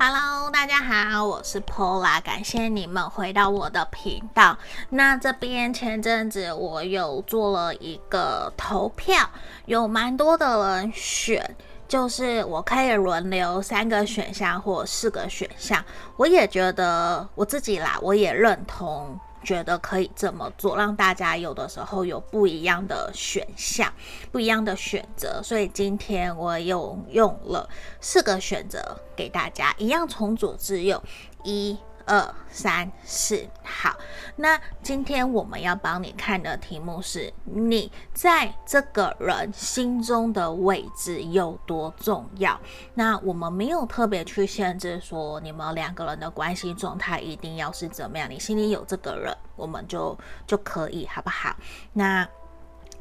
[0.00, 4.56] Hello，大家好，我是 Pola，感谢你们回到我的频道。
[4.90, 9.28] 那这边前阵子我有做了一个投票，
[9.66, 11.44] 有蛮多的人选，
[11.88, 15.84] 就是我可以轮流三个选项或四个选项。
[16.16, 19.18] 我也觉得我自己啦，我也认同。
[19.42, 23.92] 觉得可以这么做，让大家有的时候有不一样的选项，
[24.30, 25.40] 不一样的选择。
[25.42, 27.68] 所以今天我有用了
[28.00, 31.02] 四个选择给大家，一样从左至右，
[31.44, 31.76] 一。
[32.08, 33.94] 二三四，好。
[34.34, 42.58] 那今天我们要帮你看的题目是：你在这个人心中的位置有多重要？
[42.94, 51.54] 那我们没有特别去限制说你们两个人的关系状态一定要是怎么样，你心里有这个人，我们就就可以，好不好？
[51.92, 52.26] 那。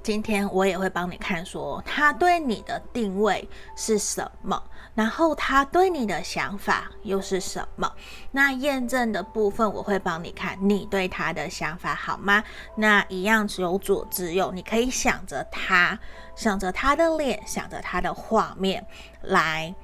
[0.04, 4.62] 今天我也会帮你看，说他对你的定位是什么，
[4.98, 7.94] 然后他对你的想法又是什么。
[8.32, 12.44] 那验证的部分我会帮你看，你对他的想法好吗？
[12.74, 16.00] 那一样只有左至右，你可以想着他，
[16.36, 18.84] 想着他的脸，想着他的画面
[19.22, 19.76] 来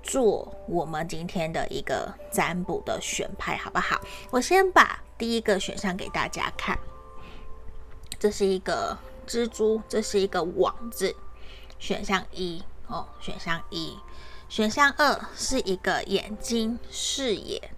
[0.00, 4.00] 做我们今天的一个占卜的选牌，好不好？
[4.30, 6.78] 我先把第一个选项给大家看，
[8.20, 8.96] 这是一个。
[9.24, 11.14] 蜘蛛，这是一个网字，
[11.78, 13.96] 选项一哦，选项一，
[14.52, 17.70] 选项二是一个眼睛视野，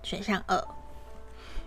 [0.00, 0.64] 选项二，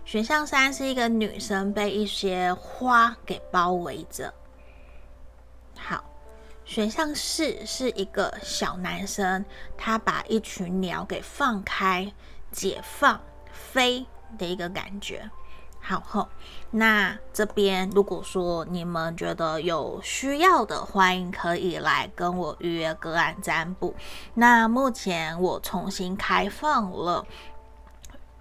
[0.06, 4.32] 选项三是一个女生被一些花给包围着，
[5.76, 6.02] 好，
[6.64, 9.44] 选项四是一个小男生，
[9.76, 12.10] 他把一群鸟给放开，
[12.50, 13.20] 解放
[13.52, 14.06] 飞
[14.38, 15.30] 的一个感觉。
[15.82, 16.26] 好后，
[16.78, 23.94] 那这边如果说你们觉得有需要的，欢迎可以来跟我预约个案占卜。
[24.34, 27.24] 那目前我重新开放了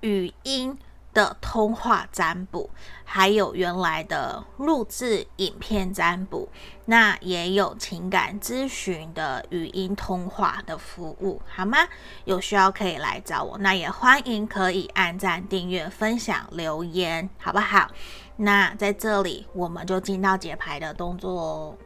[0.01, 0.77] 语音
[1.15, 2.69] 的通话占卜，
[3.05, 6.49] 还有原来的录制影片占卜，
[6.85, 11.79] 那也有情感咨询的语音通话的服务，好吗？
[12.25, 17.89] 有需要可以来找我，那也欢迎可以按赞、订阅、分享、留言，好不好？
[18.35, 21.77] 那在这里我们就进到解牌的动作哦。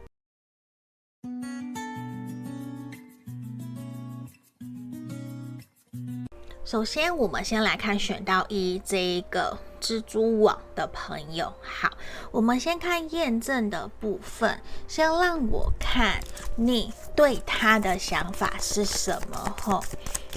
[6.70, 11.52] 首先，我们先来看选到一这一个蜘蛛网的朋友。
[11.60, 11.90] 好，
[12.30, 14.60] 我们先看验证的部分。
[14.86, 16.20] 先让我看
[16.54, 19.56] 你对他的想法是什么？
[19.60, 19.82] 吼，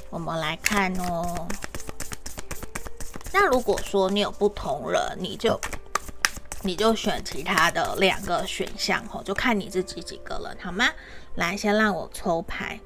[0.10, 1.48] 我们来看哦。
[3.32, 5.62] 那如果说你有不同人，你就
[6.64, 10.90] 你就选其他的两个选项，吼，就看你自己几个人，好吗？
[11.36, 12.80] 来，先让我抽牌，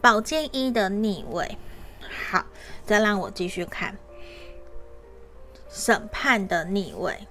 [0.00, 1.58] 宝剑一的逆位。
[2.30, 2.44] 好，
[2.84, 3.96] 再让我继续看
[5.68, 7.26] 审判的逆位，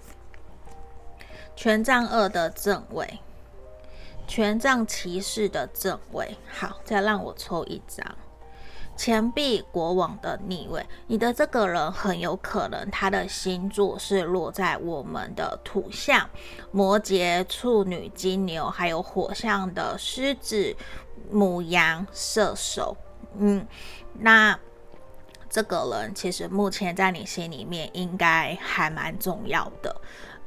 [1.56, 3.20] 权杖二的正位，
[4.28, 6.36] 权杖骑士的正位。
[6.52, 8.06] 好，再让我抽一张
[8.98, 10.86] 钱币国王的逆位。
[11.08, 16.30] 你的这个人很有可能他的星座是落在我们的土象
[16.72, 20.76] 摩羯、处女、金牛，还有火象的狮子、
[21.32, 22.98] 母羊、射手。
[23.38, 23.66] 嗯，
[24.20, 24.60] 那。
[25.54, 29.96] 这个人其实目前在你心里面应该还蛮重要的。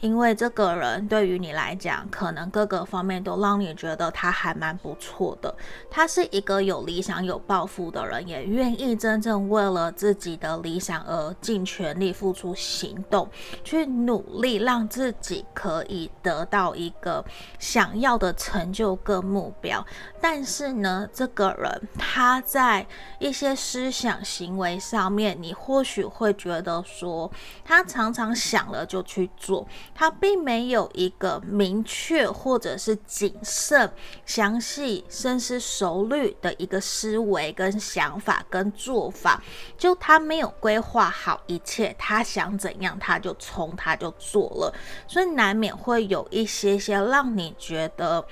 [0.01, 5.55] 因为这个人对于你来讲，可能各个方面都让你觉得他还蛮不错的。
[5.91, 13.29] 他是一个有理想、有抱负的人，也愿意真正为了自己的理想而尽全力付出行动，
[13.65, 17.25] 去努力让自己可以得到一个
[17.59, 19.85] 想要的成就跟目标。
[20.21, 22.87] 但是呢，这个人他在
[23.19, 27.31] 一些思想行为上面，你或许会觉得说，
[27.65, 29.67] 他常常想了就去做。
[29.97, 33.91] 他并没有一个明确或者是谨慎、
[34.27, 39.43] 详细、深思熟虑的一个思维跟想法跟做法，
[39.79, 44.75] 就他没有规划好一切，他想怎样他就冲他就做了，
[45.09, 48.23] 所以难免会有一些些让你觉得。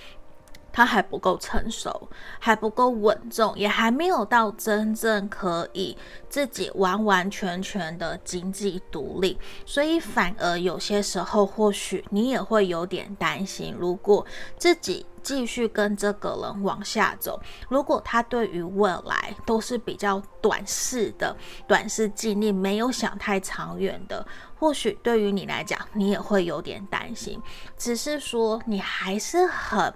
[0.74, 2.08] 他还不够成熟，
[2.40, 5.96] 还不够稳重，也还没有到真正可以
[6.28, 14.26] 自己完完全全的经济独立，所以反而有些时候，或许你也会有点担心，如果
[14.58, 21.36] 自己继续跟这个人往下走，如果他对于未来都是比较短视的、
[21.68, 24.26] 短视尽力，没有想太长远的，
[24.58, 27.40] 或许对于你来讲，你也会有点担心。
[27.78, 29.94] 只是说，你还是很。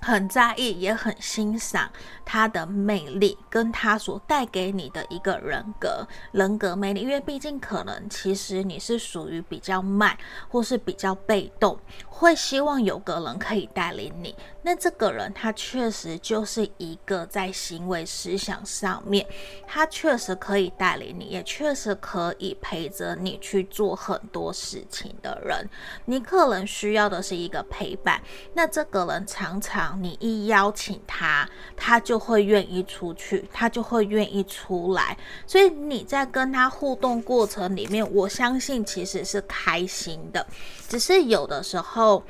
[0.00, 1.90] 很在意，也很欣赏
[2.24, 7.00] 他的魅力，跟他所带给你的一个人格、人格魅力。
[7.00, 10.16] 因为毕竟可能其实你是属于比较慢，
[10.48, 14.34] 或是比较被动，会希望有个人可以带领你。
[14.66, 19.24] 那这个人他确实就是一个在行为思想上面，
[19.64, 25.64] 他确实可以带领你，也确实可以陪着你去做很多事情的人。
[26.06, 28.20] 你可能需要的是一个陪伴。
[28.54, 30.02] 那这个人常常。
[30.02, 35.16] 你一邀请他，他就会愿意出去，他就会愿意出来。
[35.46, 40.44] 所以你在跟他互动过程里面，我相信其实是开心的，
[40.88, 42.24] 只是有的时候。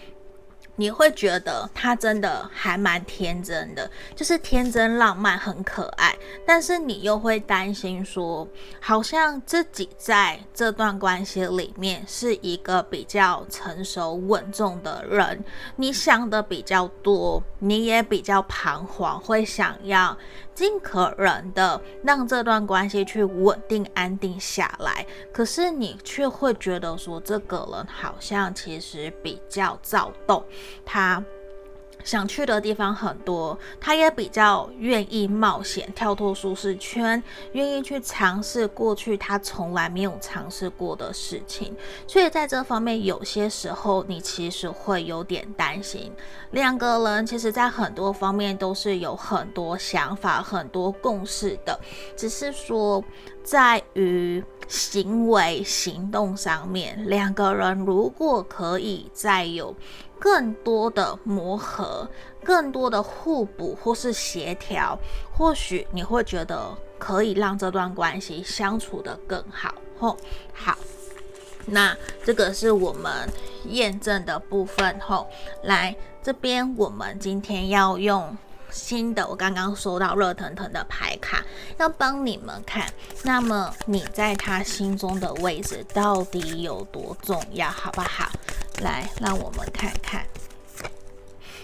[0.76, 6.14] 你会觉得他真的还蛮天真的，就是天真浪漫，很可爱。
[6.46, 8.46] 但是你又会担心说，
[8.80, 15.42] 好像自己在这段关系里面是一个比较成熟稳重的人，
[15.76, 20.16] 你想的比较多，你也比较彷徨，会想要。
[20.56, 30.42] 尽可能的让这段关系去稳定安定下来，可是你却会觉得说，这个人好像其实比较躁动，
[30.84, 31.22] 他。
[32.06, 37.20] 想去的地方很多，他也比较愿意冒险，跳脱舒适圈，
[37.52, 41.74] 愿意去尝试过去他从来没有尝试过的事情。
[42.06, 46.12] 所以在这方面，有些时候你其实会有点担心。
[46.52, 51.76] 两个人其实，在很多方面都是有很多想法、很多共识的，
[52.16, 53.02] 只是说
[53.42, 59.74] 在于行为行动上面，两个人如果可以再有。
[60.18, 62.08] 更多的磨合，
[62.42, 64.98] 更多的互补或是协调，
[65.32, 69.74] 或许你会觉得可以让这段关系相处得更好。
[69.98, 70.16] 吼，
[70.52, 70.76] 好，
[71.66, 73.28] 那这个是我们
[73.64, 74.98] 验证的部分。
[75.00, 75.28] 吼，
[75.62, 78.36] 来这边，我们今天要用
[78.70, 81.42] 新的，我刚刚收到热腾腾的牌卡，
[81.78, 82.86] 要帮你们看。
[83.22, 88.30] 那么你在他心中的位置到底有多重要，好不好？
[88.82, 90.26] 来，让我们看看。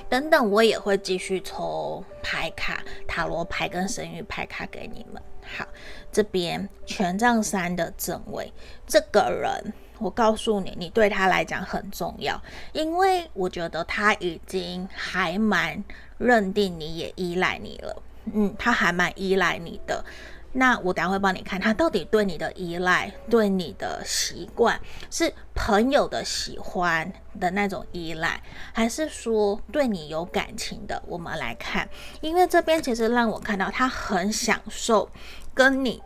[0.08, 5.22] 等等，我也会继续抽牌卡、塔罗牌跟神谕牌卡给你们。
[5.56, 5.66] 好，
[6.10, 8.52] 这边权杖三的正位，
[8.86, 12.40] 这个人，我告诉你，你对他来讲很重要，
[12.72, 15.82] 因为我觉得他已经还蛮
[16.18, 18.02] 认定你，也依赖你了。
[18.32, 20.04] 嗯，他还蛮依赖你的。
[20.52, 24.78] 那我等下会帮你看，他到底对你的依赖、对你的习惯，
[25.10, 27.10] 是朋友的喜欢
[27.40, 31.02] 的那种依赖，还是说对你有感情的？
[31.06, 31.88] 我们来看，
[32.20, 35.08] 因为这边其实让我看到他很享受
[35.54, 36.02] 跟你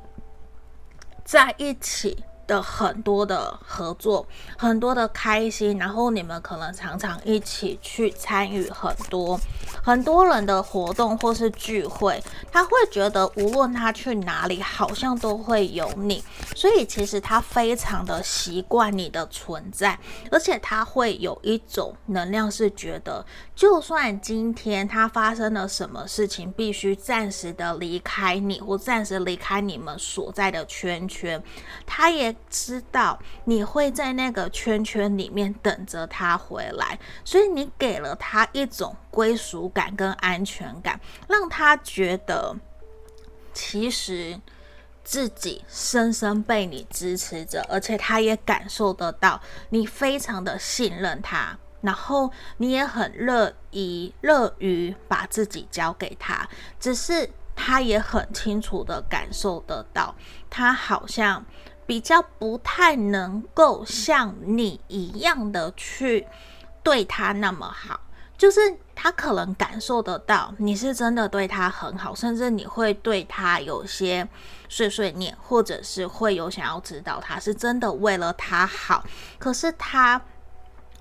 [1.25, 2.25] 在一起。
[2.47, 4.27] 的很多的合作，
[4.57, 9.39] 很多的开心，然后你们可能常常一起去参与很多
[9.83, 16.23] 很多人的活动或是聚会，他会觉得无论他去哪里，好像都会有你，
[16.55, 19.99] 所以其实他非常的习惯你的存在，
[20.31, 23.25] 而且他会有一种能量是觉得，
[23.57, 31.43] 就算今天他发生了什么事情，必须暂时的离开你，或暂时离开你们所在的圈圈，
[31.85, 32.37] 他也。
[32.49, 40.99] 知道你会在那个圈圈里面等着他回来，所以你给了他一种归属感跟安全感，
[41.29, 42.57] 让他觉得
[43.53, 44.41] 其实
[45.05, 56.47] 自己深深被你支持着，而且他也感受得到你非常的信任他，然后你也很乐意乐于把自己交给他，
[56.79, 60.15] 只是他也很清楚的感受得到，
[60.51, 61.43] 他好像。
[61.89, 66.27] 比较不太能够像你一样的去
[66.83, 68.01] 对他那么好，
[68.37, 68.59] 就是
[68.93, 74.29] 他可能感受得到你是真的对他很好，甚至你会对他有些
[74.69, 79.05] 碎碎念，或者是会有想要知道他是真的为了他好，
[79.39, 80.21] 可是他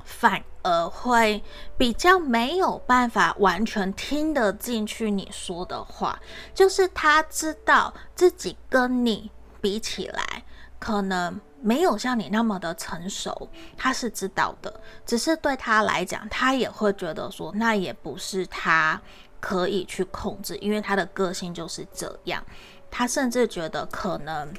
[0.04, 1.44] 反呃会
[1.78, 6.20] 比较没有办法完全听得进去你说的话，
[6.56, 9.30] 就是他知道自己跟你
[9.62, 10.44] 比起来。
[10.78, 19.02] 可能没有像你那么的成熟，他是知道的，只是对他来讲，他也会觉得说，那也不是他
[19.40, 22.44] 可以去控制，因为他的个性就是这样。
[22.92, 24.54] 他甚至觉得可能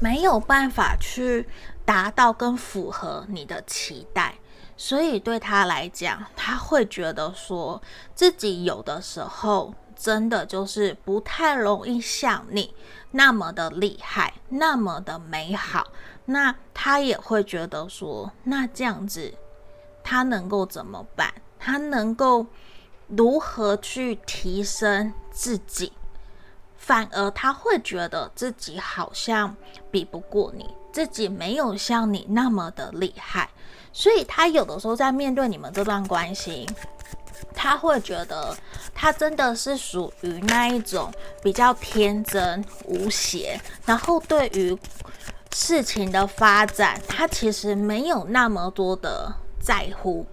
[0.00, 1.48] 没有办法去
[1.86, 4.34] 达到跟符合你的期待，
[4.78, 7.82] 所以对他来讲，他会觉得说
[8.14, 12.72] 自己有的时候真的就是不太容易像你。
[13.10, 15.88] 那么的厉害，那么的美好，
[16.26, 19.34] 那他也会觉得说，那这样子
[20.04, 21.32] 他能够怎么办？
[21.58, 22.46] 他能够
[23.08, 25.92] 如何去提升自己，
[26.76, 29.56] 反而他会觉得自己好像
[29.90, 33.48] 比不过你，自己没有像你那么的厉害，
[33.98, 36.64] 所以他有的时候在面对你们这段关系，
[37.52, 38.56] 他会觉得
[38.94, 41.12] 他真的是属于那一种
[41.42, 44.78] 比较天真无邪，然后对于
[45.52, 50.24] 事情的发展，他其实没有那么多的在乎。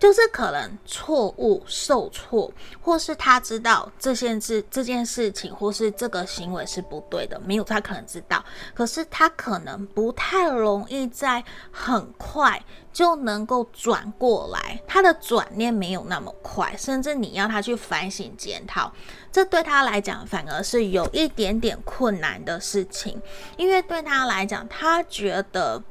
[0.00, 8.42] 就是可能错误受挫，或是他知道这件事、这件事情，或是这个行为是不对的，没有他可能知道，
[8.74, 18.90] 可是他可能不太容易在很快就能够转过来，他的转念没有那么快，甚至你要他去反省检讨，
[19.30, 23.20] 这对他来讲反而是有一点点困难的事情，
[23.58, 25.82] 因为对他来讲，他觉得。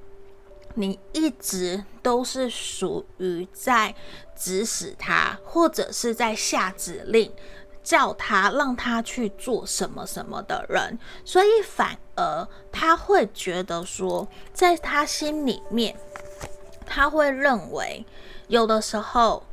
[0.75, 3.93] 你一直都是属于在
[4.35, 7.31] 指使他，或者是在下指令，
[7.83, 15.95] 叫他让他去做什么什么的人，所以反而他会觉得说，在他心里面，
[16.85, 18.05] 他会认为
[18.47, 19.43] 有的时候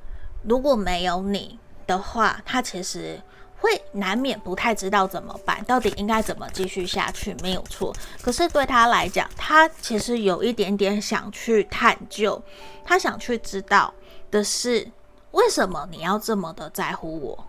[0.42, 3.20] 如果没有你的话，他其实。
[3.58, 7.94] 会难免不太知道怎么办，到底应该怎么继续下去，没有错。
[8.22, 12.40] 可是对他来讲，他其实有一点点想去探究，
[12.84, 13.92] 他想去知道
[14.30, 14.90] 的是
[15.32, 17.46] 为什么你要这么的在乎我。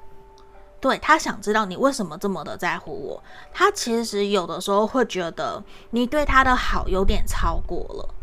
[0.79, 3.21] 对，他想知道你为什么这么的在乎我。
[3.51, 8.15] 他其实有的时候会觉得你对他的好有点超过了，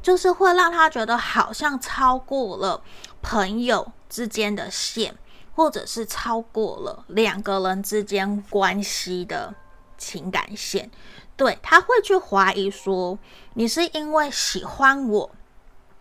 [0.00, 2.80] 就是会让他觉得好像超过了
[3.20, 5.14] 朋友之间的线。
[5.56, 9.54] 或者是超过了两个人之间关系的
[9.96, 10.90] 情感线，
[11.34, 13.18] 对，他会去怀疑说，
[13.54, 15.30] 你是因为喜欢我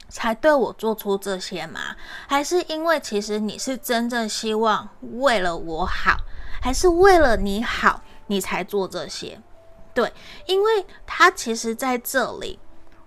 [0.10, 1.96] 才对我做出这些吗？
[2.28, 6.18] 还是因为其实你是真正希望为了我好，
[6.62, 9.42] 还是为了你好你才做这些？
[9.94, 10.12] 对，
[10.48, 12.60] 因为他其实在这里，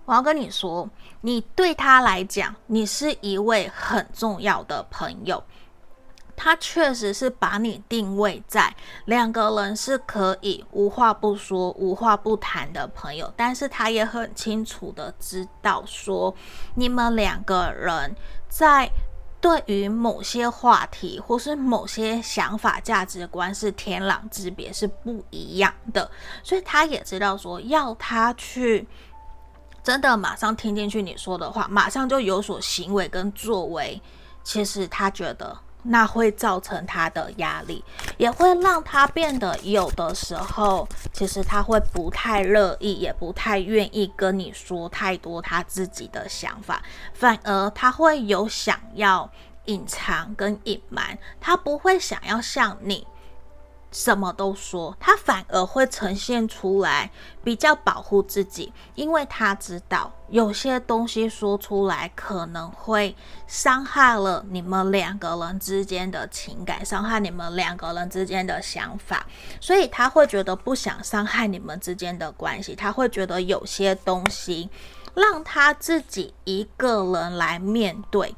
[0.05, 0.89] 我要跟你说，
[1.21, 5.43] 你对他来讲，你是一位很重要的朋友。
[6.41, 16.33] 他确实是把你定位在两个人是可以无话不说、无话不谈的朋友，但是他也很清楚的知道说，
[16.75, 18.15] 你们两个人
[18.47, 18.89] 在
[19.41, 26.09] 对于某些话题或是某些想法、价值观是天壤之别，是不一样的，
[26.41, 28.87] 所以他也知道说，要他去
[29.83, 34.01] 真的马上听进去你说的话，马上就有所行为跟作为，
[34.41, 35.57] 其实他觉得。
[35.83, 37.83] 那会造成他的压力，
[38.17, 46.81] 也会让他变得有的时候，其实他会不太乐意，也不太愿意跟你说太多他自己的想法，
[47.13, 49.29] 反而他会有想要
[49.65, 53.07] 隐藏跟隐瞒，他不会想要像你。
[53.91, 57.09] 什么都说，他反而会呈现出来
[57.43, 63.15] 比较保护自己，因为他知道有些东西说出来可能会
[63.47, 69.25] 伤害了你们两个人之间的情感，伤害你们两个人之间的想法，
[69.59, 74.69] 所以他会觉得不想伤害你们之间的关系，他会觉得有些东西
[75.15, 78.35] 让他自己一个人来面对，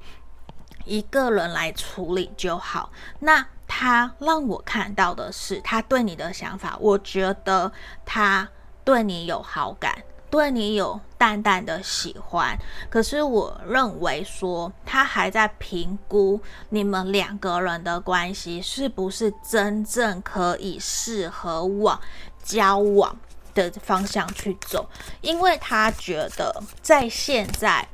[0.86, 2.92] 一个人来处理就好。
[3.20, 3.46] 那。
[3.74, 7.72] 他让我看到的是他对你的想法，我觉得
[8.06, 8.50] 他
[8.84, 12.58] 对你有好感，对你有淡淡的喜欢。
[12.90, 16.38] 可是我认为说他还在评估
[16.68, 21.98] 你们两个人的关系是不是真正可以适合往
[22.44, 23.18] 交往
[23.54, 24.86] 的方向去走，
[25.22, 27.88] 因为他觉得在现在。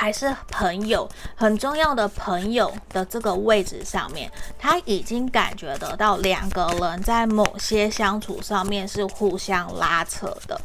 [0.00, 10.58] 还是朋友很重要的朋友的这个位置上面，他已经感觉得到两个人在某些相处上面是互相拉扯的，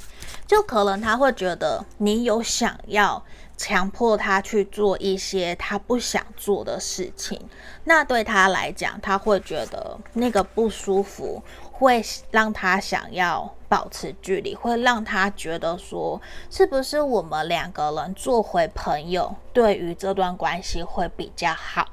[0.48, 3.22] 就可能他会觉得你有想要
[3.58, 7.38] 强迫他去做一些他不想做的事情，
[7.84, 11.44] 那对他来讲，他会觉得那个不舒服。
[11.78, 12.02] 会
[12.32, 21.88] 让他想要保持距离，会让他觉得说，是不是我们两个人做回朋友，对于这段关系会比较好，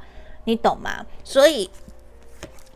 [0.45, 1.05] 你懂吗？
[1.25, 1.69] 所以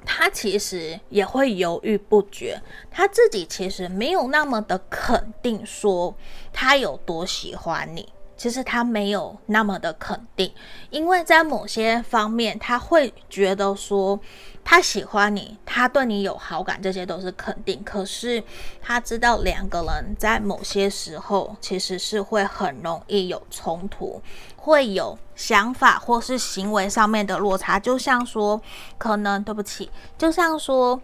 [0.04, 2.60] 他其实也会犹豫不决，
[2.90, 6.12] 他自己其实没有那么的肯定说
[6.52, 8.08] 他有多喜欢你。
[8.38, 10.52] 其实他没有那么的肯定，
[10.90, 14.20] 因为在某些方面，他会觉得说
[14.68, 17.80] 他喜欢你，他对你有好感，这些都是肯定。
[17.84, 18.42] 可是
[18.82, 24.20] 他知道两个人在某些时候其实是会很容易有冲突，
[24.56, 28.60] 会有想法或是行为上面的落差，就像说，
[28.98, 31.00] 可能对不起，就像说，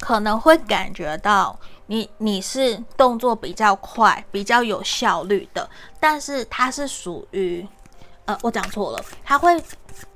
[0.00, 5.68] 可能会感觉到你你是动作比较快、比较有效率的，
[6.00, 7.68] 但是他是属于，
[8.24, 9.62] 呃，我讲错了，他会。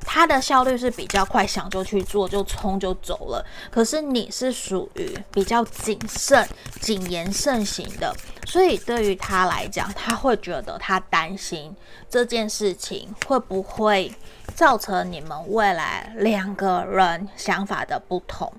[0.05, 3.45] 他的效率是比较快，想就去做，就冲就走了。
[3.71, 6.47] 可是你是属于比较谨慎、
[6.81, 8.15] 谨言慎行的，
[8.47, 11.75] 所以对于他来讲，他会觉得他担心
[12.11, 14.13] 这件事情会不会
[14.55, 18.53] 造成你们未来两个人想法的不同。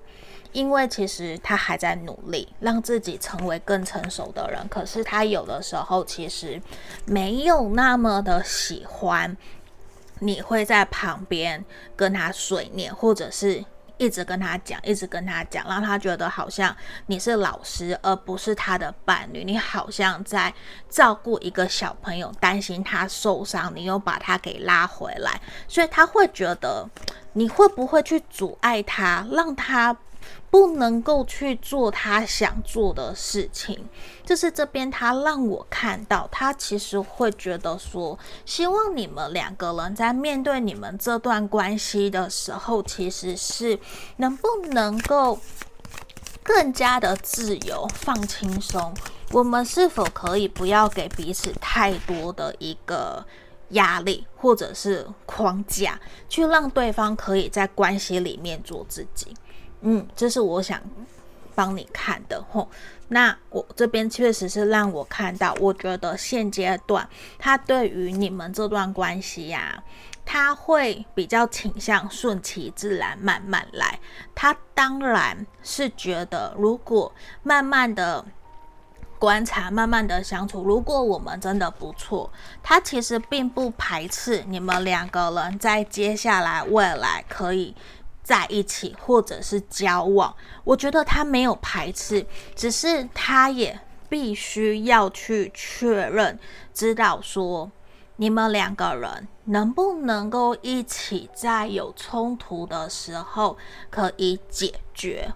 [0.53, 6.62] 因为其实他还在努力让自己成为更成熟的人，可是他有的时候其实
[7.06, 9.36] 没有那么的喜欢。
[10.24, 11.63] 你会在旁边
[11.96, 13.63] 跟他碎念，或者是
[13.98, 16.75] 一直跟他讲，一直跟他讲，让他觉得好像
[17.08, 19.44] 你是老师，而不是他的伴侣。
[19.44, 20.53] 你好像在
[20.89, 26.88] 照顾一个小朋友，担心他受伤，你又把他给拉回来，所以他会觉得
[27.34, 29.96] 你会不会去阻碍他，让他。
[30.50, 33.89] 不能够去做他想做的事情，
[34.24, 43.80] 就是这边他让我看到，他其实会觉得说，希望你们两个人在面对你们这段关系的时候，其实是
[44.18, 45.39] 能不能够
[46.44, 48.94] 更加的自由、放轻松。
[49.32, 53.25] 我们是否可以不要给彼此太多的一个
[53.70, 56.00] 压力或者是框架，
[56.30, 59.34] 去让对方可以在关系里面做自己？
[59.84, 60.82] 嗯，这是我想
[61.54, 62.68] 帮你看的吼。
[63.10, 69.84] 那我这边确实是让我看到，我觉得现阶段他对于你们这段关系呀、
[70.25, 74.00] 他会比较倾向顺其自然，慢慢来。
[74.34, 77.13] 他当然是觉得，如果
[77.44, 78.25] 慢慢的
[79.20, 82.32] 观察，慢慢的相处，如果我们真的不错，
[82.63, 87.75] 他其实并不排斥你们两个人在接下来未来可以。
[88.24, 92.25] 在一起或者是交往，我觉得他没有排斥，
[92.56, 96.39] 只是他也必须要去确认，
[96.74, 97.69] 知道说
[98.15, 103.58] 你们两个人能不能够一起在有冲突的时候
[103.89, 105.34] 可以解决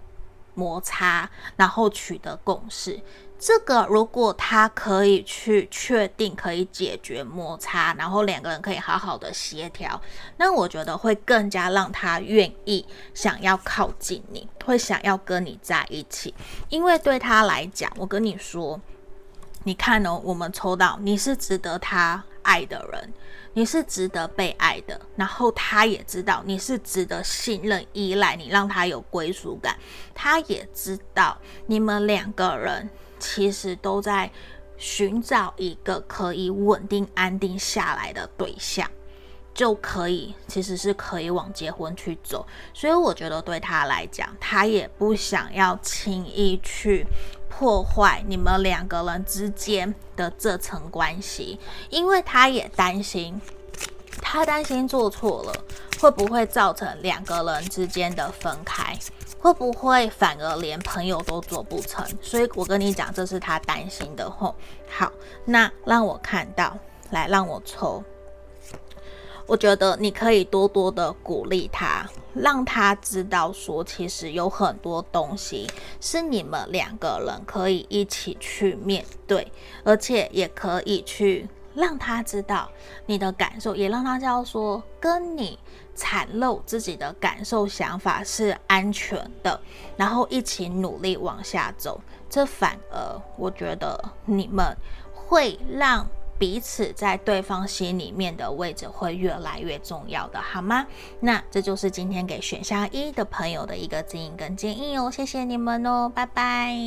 [0.54, 3.00] 摩擦，然后取得共识。
[3.40, 10.00] 这个如果他可以去确定可以解决摩擦，然后两个人可以好好的协调，
[10.38, 16.34] 那我觉得会更加让他愿意想要靠近你，会想要跟你在一起。
[16.68, 18.80] 因为对他来讲，我跟你说，
[19.62, 23.12] 你看哦，我们抽到你是值得他爱的人，
[23.52, 29.78] 你是值得被爱的，然后他也知道你是值得信任、依赖你，让他有归属感。
[30.12, 32.90] 他也知道你们两个人。
[33.18, 34.30] 其实都在
[34.76, 38.88] 寻找一个可以稳定安定下来的对象，
[39.52, 42.46] 就可以其实是可以往结婚去走。
[42.72, 47.06] 所以我觉得对他来讲，他也不想要轻易去
[47.48, 51.58] 破坏你们两个人之间的这层关系，
[51.90, 53.40] 因为他也担心，
[54.22, 55.52] 他担心做错了
[56.00, 58.96] 会不会造成两个人之间的分开。
[59.40, 62.04] 会不会反而连朋友都做不成？
[62.20, 64.52] 所以我跟你讲，这是他担心的吼。
[64.88, 65.12] 好，
[65.44, 66.76] 那让我看到，
[67.10, 68.02] 来让我抽。
[69.46, 79.52] 我觉得你可以多多的鼓励他，让他知道说，其实有很多东西是你们两个人可以一起去面对，
[79.84, 82.68] 而且也可以去让他知道
[83.06, 85.56] 你的感受，也让他知道说跟你。
[85.98, 89.60] 袒露自己的感受、想法是安全的，
[89.96, 94.74] 然后一起努力往下走，这反而我觉得你们
[95.12, 96.06] 会让
[96.38, 100.86] 彼此在对方心里面的位置会越来越重要的，好吗？
[101.18, 106.78] 那这就是今天给选项一的朋友的一个指引跟建议哦，谢谢你们哦，拜拜。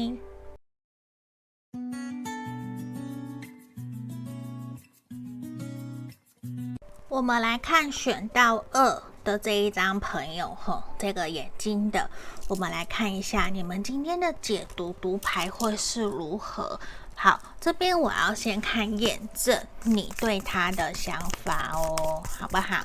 [7.12, 12.10] 我们来看选到二的这一张朋友，吼，这个眼睛的，
[12.48, 16.80] 我们来看一下你们今天的解读读牌会是如何。
[17.14, 22.82] 好，这边我要先看验证你对他的想法哦，好不好？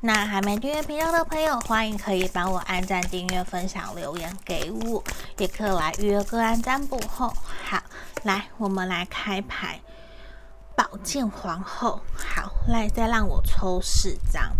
[0.00, 5.02] 那还没订阅频道的朋友，欢迎可以帮我按赞、订阅、分享、留言给我，
[5.38, 7.00] 也可以来预约个案占卜。
[7.08, 7.32] 后，
[7.64, 7.82] 好，
[8.24, 9.80] 来，我们来开牌。
[10.80, 14.56] 宝剑皇后，好，来再让我抽四张，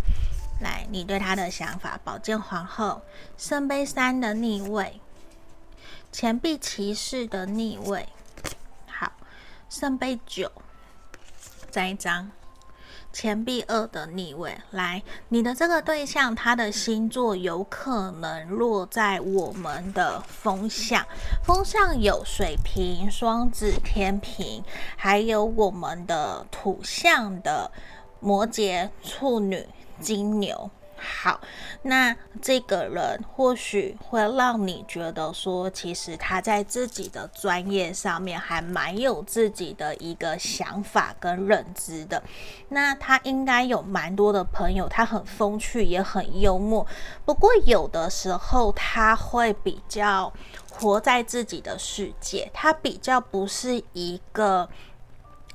[0.60, 1.98] 来，你对他的想法。
[2.04, 3.00] 宝剑皇后，
[3.38, 5.00] 圣杯三的逆位，
[6.12, 8.06] 钱币骑士的逆位，
[8.86, 9.12] 好，
[9.70, 10.52] 圣杯九，
[11.70, 12.30] 再一张，
[13.12, 21.04] 钱币二的逆位，来，你的这个对象，他的星座有可能落在我们的风象，
[21.44, 24.62] 风象有水瓶、双子、天平，
[24.96, 27.70] 还有我们的土象的
[28.20, 29.66] 摩羯、处女、
[30.00, 30.70] 金牛。
[31.00, 31.40] 好，
[31.82, 42.22] 那这个人或许会让你觉得说，其实他在自己的专业上面还蛮有自己的一个想法跟认知的。
[42.68, 46.86] 那他应该有蛮多的朋友，他很风趣，也很幽默。
[47.24, 50.32] 不过有的时候他会比较
[50.70, 54.68] 活在自己的世界，他比较不是一个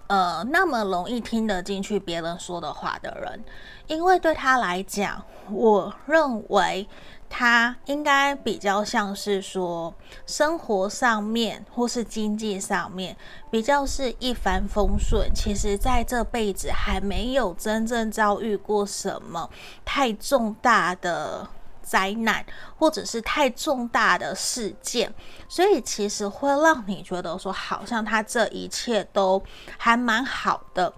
[0.08, 3.43] 呃那么容易听得进去别人说的话的人。
[3.88, 6.88] 因为对他来讲，我认为
[7.30, 9.93] 他应该比较像是说，
[10.26, 13.15] 生活上面或是经济上面
[13.52, 15.30] 比较是一帆风顺。
[15.34, 19.50] 其实，在这辈子还没有真正遭遇过什么
[19.84, 21.48] 太重大的
[21.82, 22.43] 灾难，
[22.78, 25.13] 或者是太重大的事件，
[25.48, 29.43] 所以其实会让你觉得说，好像他这一切都
[29.78, 30.91] 还蛮好的。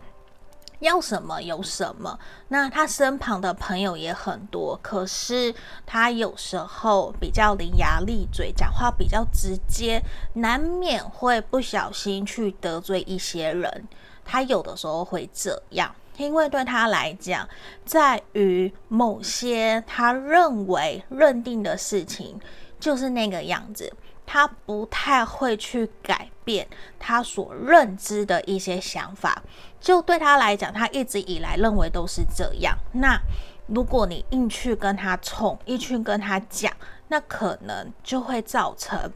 [0.80, 5.54] 要什么有什么，那他身旁的朋友也很多，可是
[5.86, 10.02] 他有时候比较伶牙俐嘴，讲话比较直接，
[10.34, 13.88] 难免会不小心去得罪一些人。
[14.24, 17.48] 他有的时候会这样，因为对他来讲，
[17.86, 22.40] 在于某些他认为认定的事情
[22.80, 23.92] 就是那个样子。
[24.30, 26.68] 他不太会去改变
[27.00, 29.42] 他所认知的一些想法，
[29.80, 32.78] 就对他来讲，他一直以来认为都是这样。
[32.94, 33.20] 那
[33.68, 36.74] 如果你硬去跟他冲，硬去跟他讲，
[37.10, 39.12] 那可能就会造成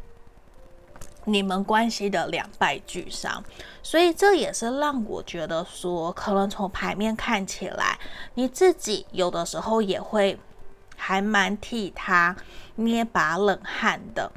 [1.26, 3.44] 你们关系的两败俱伤。
[3.84, 8.00] 所以这也是让我觉得说，可能从牌面看起来，
[8.36, 10.40] 你自己有的时候也会
[10.96, 12.36] 还蛮替他
[12.76, 14.32] 捏把冷汗的。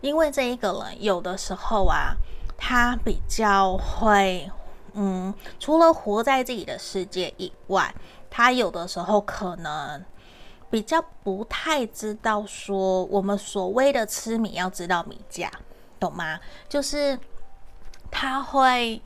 [0.00, 2.14] 因为这一个人有的时候啊，
[2.56, 4.50] 他比较会，
[4.94, 7.94] 嗯，除了活在自己的世界以外，
[8.30, 10.04] 他有的时候可能
[10.70, 15.50] 比较不太知道说我们所谓的吃米要知道米价，
[16.00, 16.38] 懂吗？
[16.68, 17.18] 就是
[18.10, 19.02] 他会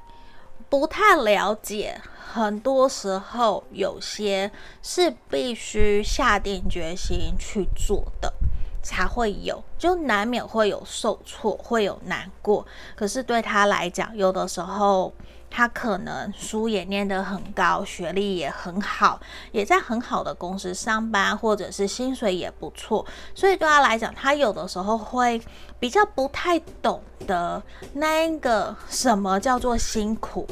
[0.69, 2.01] 不太了解，
[2.33, 4.51] 很多时候有些
[4.83, 8.33] 是必须下定决心去做的。
[8.81, 12.65] 才会有，就难免会有受挫，会有难过。
[12.95, 15.13] 可是对他来讲，有的时候
[15.51, 19.21] 他可能书也念得很高，学历也很好，
[19.53, 23.05] 也在很好的公司上班，或者是薪水也不错。
[23.35, 25.41] 所以对他来讲，他有的时候会
[25.79, 27.63] 比较不太懂得
[27.95, 30.47] 那个什么叫做辛苦。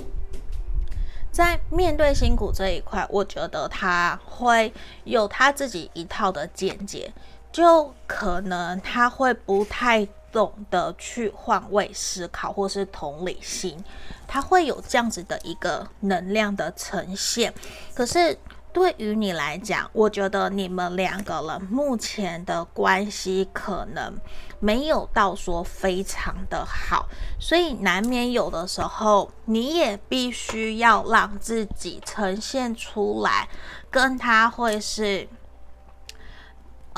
[1.31, 4.73] 在面对辛苦这一块，我觉得他会
[5.05, 7.13] 有他自己一套的见解。
[7.53, 13.83] 就可能他会不太懂得去换位思考，或是同理心，
[14.27, 17.53] 他会有这样子的一个能量的呈现。
[17.95, 18.39] 可是
[18.73, 24.15] 对于你来讲，我觉得你们两个人目前的关系可能
[24.61, 27.09] 没有到说非常的好，
[27.41, 33.49] 所以难免有的时候你也必须要让自己呈现出来，
[33.91, 35.29] 跟他会是。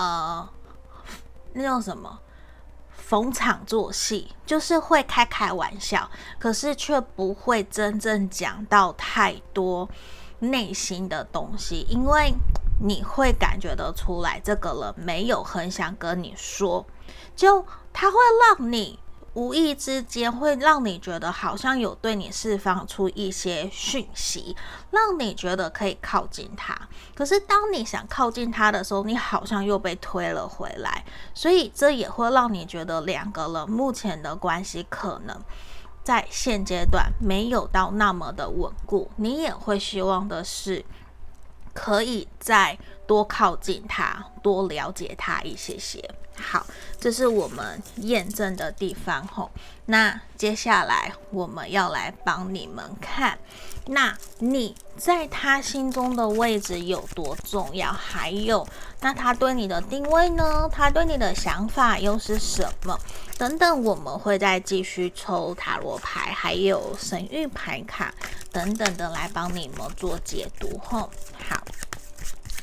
[0.00, 0.48] 呃，
[1.54, 2.20] 那种什么
[3.08, 9.88] 逢场作戏，就是会开开玩笑，可是却不会真正讲到太多
[10.40, 12.34] 内心的东西，因为
[12.78, 16.84] 你会感觉得出来，这个人没有很想跟你说，
[17.34, 18.98] 就他会让你。
[19.38, 24.56] 无意之间会让你觉得好像有对你释放出一些讯息，
[24.90, 26.76] 让你觉得可以靠近他。
[27.14, 31.04] 可是当你想靠近他的时候，你好像又被推了回来。
[31.34, 35.40] 所以这也会让你觉得两个人目前的关系可能
[36.02, 39.08] 在现阶段没有到那么的稳固。
[39.14, 40.84] 你也会希望的是
[41.72, 42.76] 可以在
[43.08, 46.08] 多靠近他，多了解他一些些。
[46.40, 46.64] 好，
[47.00, 49.50] 这是我们验证的地方吼。
[49.86, 53.36] 那接下来我们要来帮你们看，
[53.86, 57.90] 那你在他心中的位置有多重要？
[57.90, 58.64] 还有，
[59.00, 60.68] 那他对你的定位呢？
[60.70, 62.96] 他对你的想法又是什么？
[63.36, 68.14] 等等，我们会再继续抽塔罗牌，还有神谕牌卡
[68.52, 71.10] 等等的来帮你们做解读吼。
[71.48, 71.64] 好，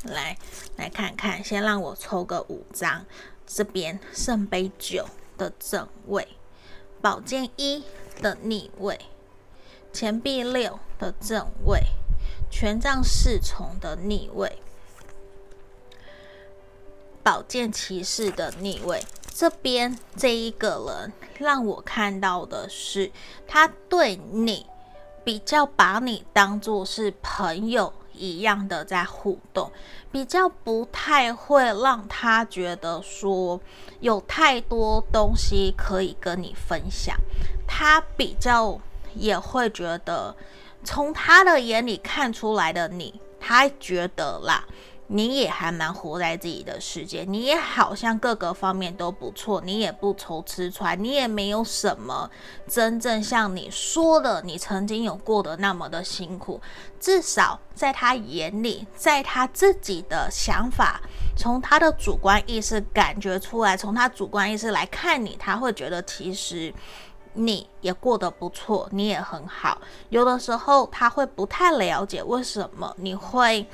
[0.05, 0.37] 来
[0.77, 3.05] 来看看，先让我抽个五张。
[3.47, 6.27] 这边圣杯九的正位，
[7.01, 7.83] 宝剑一
[8.21, 8.99] 的逆位，
[9.93, 11.81] 钱币六的正位，
[12.49, 14.57] 权杖侍从的逆位，
[17.21, 19.05] 宝剑骑士的逆位。
[19.31, 23.11] 这边这一个人让我看到的是，
[23.47, 24.65] 他对你
[25.23, 29.71] 比较把你当做是朋友一样的在互动，
[30.11, 33.59] 比较不太会让他觉得说
[33.99, 37.15] 有太多东西可以跟你分享，
[37.67, 38.79] 他比较
[39.13, 40.35] 也会觉得
[40.83, 44.63] 从他的眼里看出来的你，他觉得啦。
[45.07, 52.27] 你也还蛮活在自己的世界，你也好像各个方面都不错，你也不愁吃穿，你也没有什么
[52.67, 56.59] 真正像你说的，你曾经有过的那么的辛苦。
[56.99, 60.99] 至少在他眼里，在他自己的想法，
[61.37, 66.73] 从他的主观意识感觉出来，从他主观意识来看你，他会觉得其实
[67.33, 69.79] 你也过得不错，你也很好。
[70.09, 73.67] 有的时候他会不太了解为什么你会。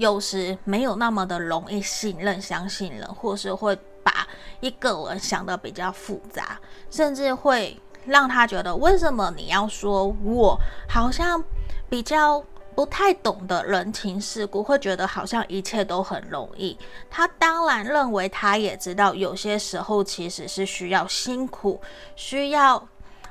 [0.00, 4.26] 有时没有那么的容易信任、相信人，或是会把
[4.60, 6.58] 一个人想得比较复杂，
[6.90, 10.58] 甚至会让他觉得为什么你要说我
[10.88, 11.44] 好像
[11.90, 12.42] 比较
[12.74, 16.78] 不太懂得人情世故，会觉得好像一切都很容易。
[17.10, 21.78] 他当然认为，他也知道有些时候其实是需要辛苦，
[22.16, 22.88] 需要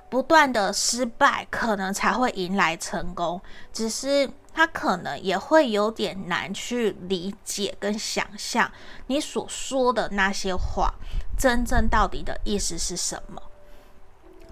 [0.07, 3.41] 不断的失败，可能才会迎来成功。
[3.73, 4.29] 只是。
[4.59, 8.69] 他可能也会有点难去理解跟想象
[9.07, 10.93] 你所说的那些话，
[11.37, 13.41] 真正到底的意思是什么？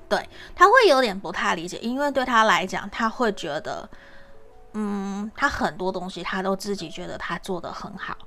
[0.08, 3.90] 对，他会有点不太理解，因为对他来讲，他会觉得，
[4.72, 8.18] 嗯，他很多东西他都自己觉得他做得很好。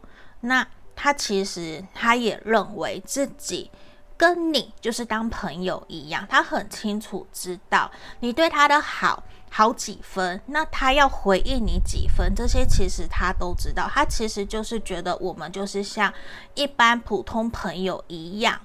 [0.40, 3.70] 那他其实他也认为自己
[4.18, 9.24] 跟你就是当朋友一样，他很清楚知道你对他的好。
[9.52, 12.32] 好几分，那他要回应你几分？
[12.34, 16.12] 这些其实他都知道，他其实就是觉得我们就是像
[16.54, 18.60] 一般普通朋友一样，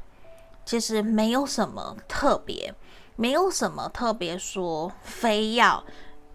[0.63, 2.73] 其实没有什么特别，
[3.15, 5.83] 没有什么特别说非要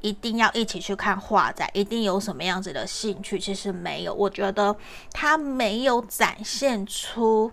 [0.00, 4.12] 一定要一起去看画展，一定有什么样子的兴趣，其实没有。
[4.12, 4.74] 我觉得
[5.12, 7.52] 他没有展现出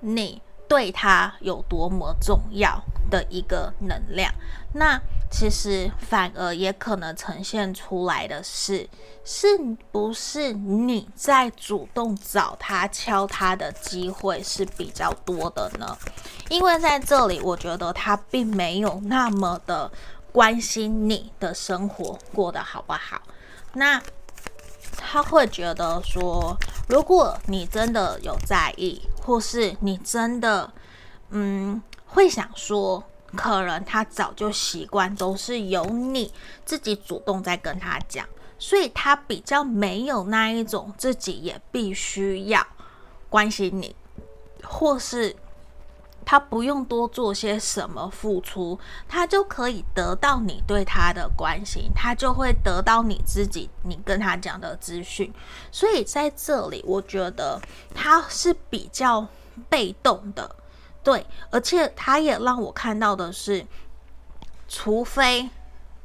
[0.00, 4.32] 你对他有多么重要的一个能量，
[4.72, 5.00] 那。
[5.30, 8.88] 其实反而也可能呈现出来的是，
[9.24, 9.46] 是
[9.90, 15.98] 不是你在主动找他、敲他的机会是比较多的呢？
[16.50, 19.90] 因为在这里，我觉得他并没有那么的
[20.30, 23.20] 关心你的生活过得好不好。
[23.72, 24.00] 那
[24.96, 26.56] 他会觉得说，
[26.88, 30.72] 如果你真的有在意，或是你真的，
[31.30, 33.02] 嗯，会想说。
[33.36, 36.32] 可能他早就习惯都是由你
[36.64, 38.24] 自己主动在跟他讲，
[38.60, 42.64] 所以他比较没有那一种自己也必须要
[43.28, 43.96] 关心你，
[44.62, 45.34] 或是
[46.24, 55.32] 他不用多做些什么付出，他就可以得到你对他的关心，他就会得到你自己你跟他讲的资讯。
[55.70, 57.60] 所以在这里，我觉得
[57.94, 59.26] 他是比较
[59.68, 60.56] 被动的。
[61.02, 63.66] 对，而且他也让我看到的是，
[64.66, 65.50] 除非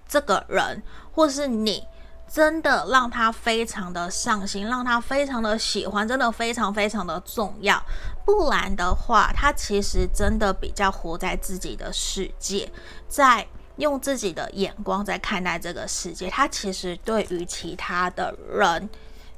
[0.08, 1.88] 这个人或是你
[2.32, 7.82] 真的让他非常的上心，让他非常的喜欢，真的非常非常的重要，
[8.24, 12.72] 不然的话，他其实真的比较活在自己的世界，
[13.08, 13.46] 在
[13.78, 16.30] 用自己的眼光在看待这个世界。
[16.30, 18.90] 他其实对于其他的人。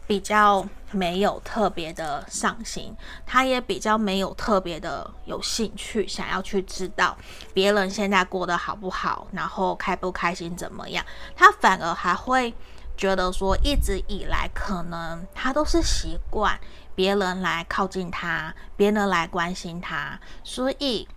[0.08, 2.94] 比较没有特别的上心，
[3.26, 7.16] 他也比较没有特别的有兴趣，想要去知道
[7.54, 11.06] 别人现在过得好不好，然后开不开心怎么样。
[11.34, 12.54] 他反而还会
[13.02, 16.60] 觉得说，一直以来可能他都是习惯
[16.94, 21.08] 别人来靠近他，别人来关心他，所以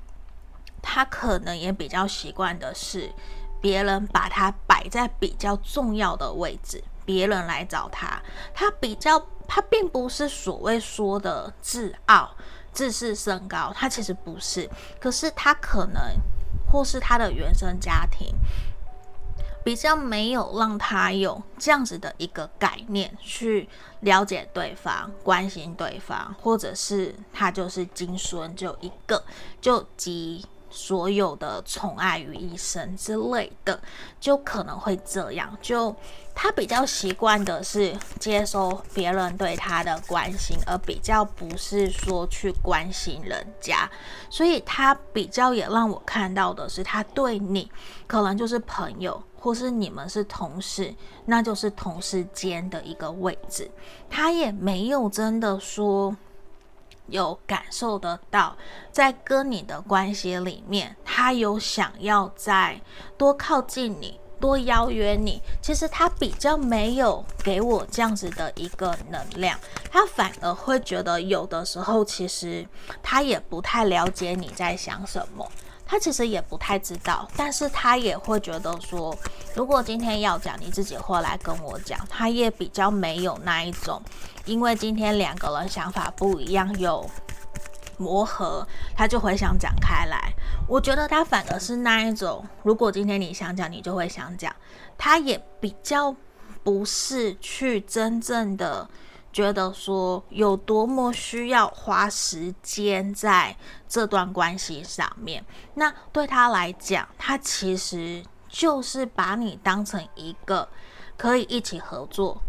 [0.80, 3.12] 他可能也比较习惯的是
[3.60, 6.82] 别人把他摆在比较重要的位置。
[7.04, 8.18] 别人来找他，
[8.54, 12.34] 他比较，他并不是所谓说的自傲、
[12.72, 14.70] 自视甚高，他其实不是。
[14.98, 16.00] 可是他可能，
[16.66, 18.34] 或是他的原生家庭，
[19.64, 23.68] 比较没有让他有这样子的一个概念去
[24.00, 29.24] 了解对方、关心对方，或者是他就是金孙就一个，
[29.60, 30.44] 就集。
[30.76, 33.80] 所有的宠爱于一身之类的，
[34.18, 35.56] 就可能会这样。
[35.62, 35.94] 就
[36.34, 43.88] 他比较习惯的是接收别人对他的关心，而比较不是说去关心人家。
[44.28, 47.70] 所以他比较也让我看到的是，他对你
[48.08, 50.94] 可能就是朋友，或是你们是同事，
[51.26, 53.70] 那就是同事间的一个位置。
[54.08, 56.16] 他也没有真的说
[57.08, 58.56] 有感受得到，
[58.90, 62.80] 在跟你的关系里面，他有想要再
[63.18, 64.18] 多靠近你。
[64.40, 69.58] 多邀约你，其实他比较没有给我这样子的一个能量，
[69.90, 72.66] 他反而会觉得有的时候其实
[73.02, 75.50] 他也不太了解你在想什么，
[75.86, 79.16] 他其实也不太知道，但是他也会觉得说，
[79.54, 84.02] 如果今天要讲，你自己会来跟我讲，他也比较没有那一种，
[84.44, 87.08] 因为今天两个人想法不一样，有
[87.98, 88.66] 磨合，
[88.96, 90.32] 他就会想讲开来。
[90.66, 94.54] 我觉得他反而是那一种，如果今天你想讲，你就会想讲。
[94.96, 96.14] 他也比较
[96.62, 98.88] 不是去真正的
[99.34, 103.54] 觉得说有多么需要花时间在
[103.86, 105.44] 这段关系上面。
[105.74, 110.66] 那对他来讲，他其实就是把你当成一个
[111.18, 112.40] 可以一起合作。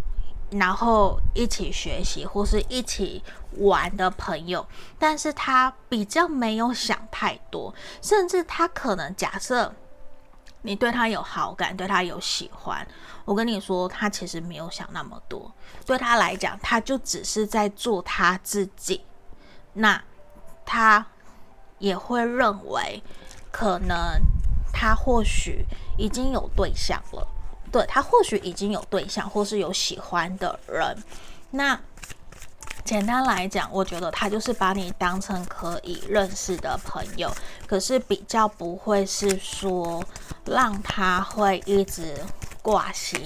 [0.52, 3.22] 然后一起学习或是一起
[3.58, 4.66] 玩的朋友，
[5.00, 9.74] 但是他比较没有想太多，甚至他可能假设
[10.66, 12.86] 你对他有好感，对他有喜欢，
[13.24, 15.54] 我跟你说，他其实没有想那么多，
[15.86, 19.02] 对他来讲，他就只是在做他自己，
[19.74, 20.04] 那
[20.66, 21.06] 他
[21.78, 23.02] 也会认为，
[23.52, 23.98] 可能
[24.74, 25.66] 他或许
[25.98, 27.28] 已经有对象了。
[27.72, 30.98] 对，他或许已经有对象，或是有喜欢的人。
[31.52, 31.80] 那
[32.86, 37.34] 简单来讲，我觉得他就是把你当成可以认识的朋友，
[37.66, 40.04] 可是比较不会是说
[40.46, 42.14] 让他会一直
[42.62, 43.20] 挂心，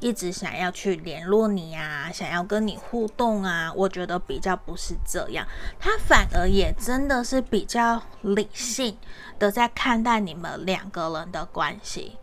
[0.00, 3.70] 一直想要去联络你啊，想要跟你互动啊。
[3.76, 5.46] 我觉得比较不是这样，
[5.78, 8.96] 他反而也真的是比较理性
[9.38, 12.16] 的在看待你们两个人的关系。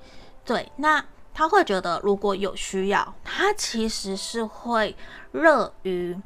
[0.44, 1.06] 对，那。
[1.32, 4.94] 他会觉得，如果有需要，他其实是会
[5.32, 6.20] 乐于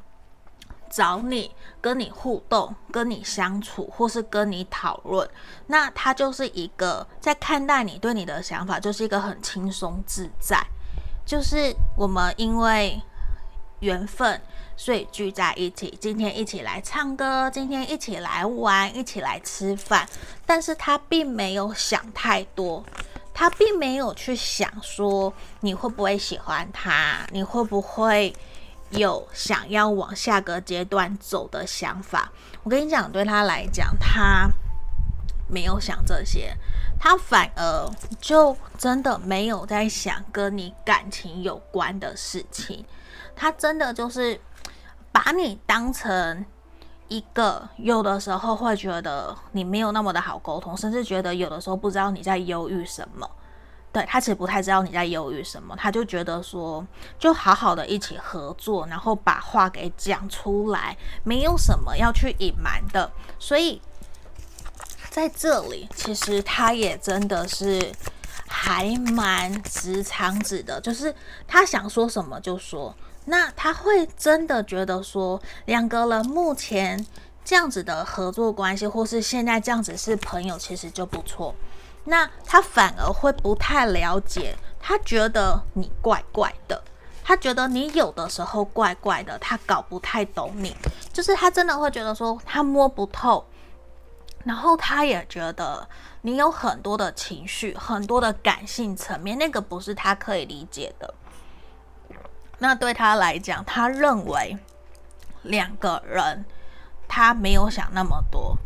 [0.93, 1.49] 找你，
[1.81, 5.27] 跟你互动，跟你相处，或是跟你讨论。
[5.67, 10.63] 那他就是一个在看待你对你的想法，就是一个很轻松自在。
[11.25, 13.01] 就是我们因为
[13.79, 14.39] 缘分，
[14.77, 20.07] 所以聚在一起，今天一起来唱歌，今天一起来玩，一起来吃饭。
[20.45, 22.83] 但是他并没有想太多。
[23.35, 28.31] 他并没有去想说你会不会喜欢他，你会不会
[28.95, 32.31] 有想要往下个阶段走的想法。
[32.63, 34.49] 我跟你讲，对他来讲，他
[35.47, 36.55] 没有想这些，
[36.99, 42.85] 他反而就真的没有在想跟你感情有关的事情。
[43.35, 44.39] 他真的就是
[45.11, 46.45] 把你当成。
[47.09, 53.29] 一个有的时候会觉得你没有那么的好沟通，甚至觉得有的时候不知道你在忧郁什么。
[53.93, 56.83] 对，他其实不太知道你在犹豫什么，他就觉得说
[57.19, 63.11] 就好好的一起合作，然后把话给讲出来，没有什么要去隐瞒的。
[63.37, 63.79] 所以
[65.11, 67.91] 在这里，其实他也真的是
[68.47, 71.13] 还蛮直肠子的，就是
[71.47, 72.95] 他想说什么就说。
[73.25, 77.05] 那他会真的觉得说，两个人目前
[77.45, 81.53] 这样子的合作关系，或是现在这样子是朋友，其实就不错。
[82.05, 86.83] 那他反而会不太了解，他觉得你怪怪的，
[87.23, 90.75] 他觉得你有的时候怪怪的，他搞不太懂你，
[91.11, 93.45] 就是他真的会觉得说他摸不透，
[94.43, 95.87] 然后他也觉得
[96.21, 101.13] 你有很多的情绪，很多的感性层面，那个不是他可以理解的。
[102.59, 104.57] 那对他来讲，他认为
[105.41, 106.45] 两个人
[107.07, 108.57] 他没有想那么多，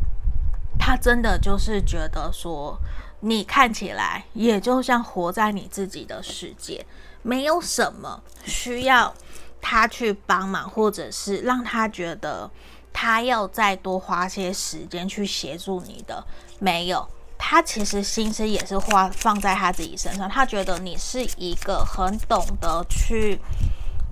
[0.78, 2.78] 他真的就是觉得说，
[3.20, 6.84] 你看起来也就像活在你自己的世界，
[7.22, 9.14] 没有什么需要
[9.60, 12.50] 他去帮忙，或者是让他觉得
[12.92, 16.24] 他要再多花些时间去协助你的，
[16.58, 17.08] 没有。
[17.36, 23.40] 他其实心思也是花放在他自己身上，他觉得你是一个很懂得去。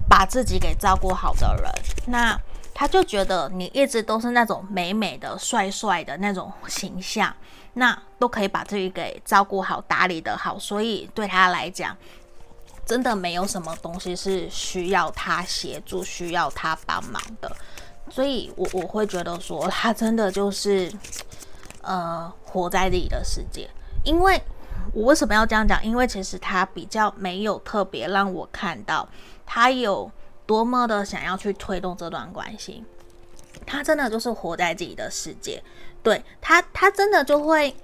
[0.08, 1.72] 把自己给照顾好的人，
[2.06, 2.40] 那
[2.72, 7.34] 他就觉得你一直都是那种美美的、帅帅的那种形象，
[7.78, 11.94] 那都可以把自己给照顾好、打理得好，所以对他来讲，
[12.86, 17.54] 真的没有什么东西是需要他协助、需要他帮忙的。
[18.08, 20.90] 所以我我会觉得说，他真的就是
[21.82, 23.68] 呃，活在自己的世界。
[24.04, 24.42] 因为
[24.94, 25.84] 我为什么要这样讲？
[25.84, 29.06] 因为其实他比较没有特别让我看到。
[29.44, 30.10] 他有
[30.46, 32.82] 多么的想要去推动这段关系，
[33.66, 35.62] 他真的就是活在自己的世界。
[36.02, 37.74] 对他，他真的就会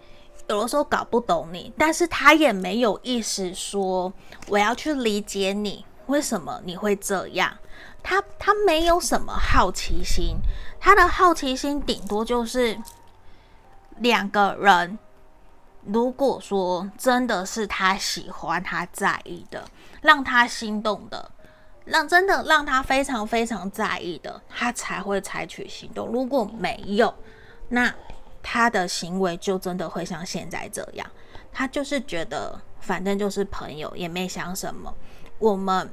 [0.49, 4.13] 有的时候搞不懂你，但是他也没有意思说
[4.49, 7.53] 我要去理解你，为什么你会这样？
[8.03, 10.37] 他他没有什么好奇心，
[10.81, 12.77] 他的好奇心顶多就是
[13.99, 14.99] 两个人，
[15.85, 19.65] 如果说真的是他喜欢、他在意的，
[20.01, 21.31] 让他心动的，
[21.85, 26.09] 让真的让他非常非常在意的，他才会采取行动。
[26.09, 27.15] 如果没有，
[27.73, 27.93] 那
[28.43, 31.11] 他的行为就真的会像现在这样，
[31.51, 34.95] 他就是觉得反正就是朋友，也没想什么，
[35.39, 35.91] 我们。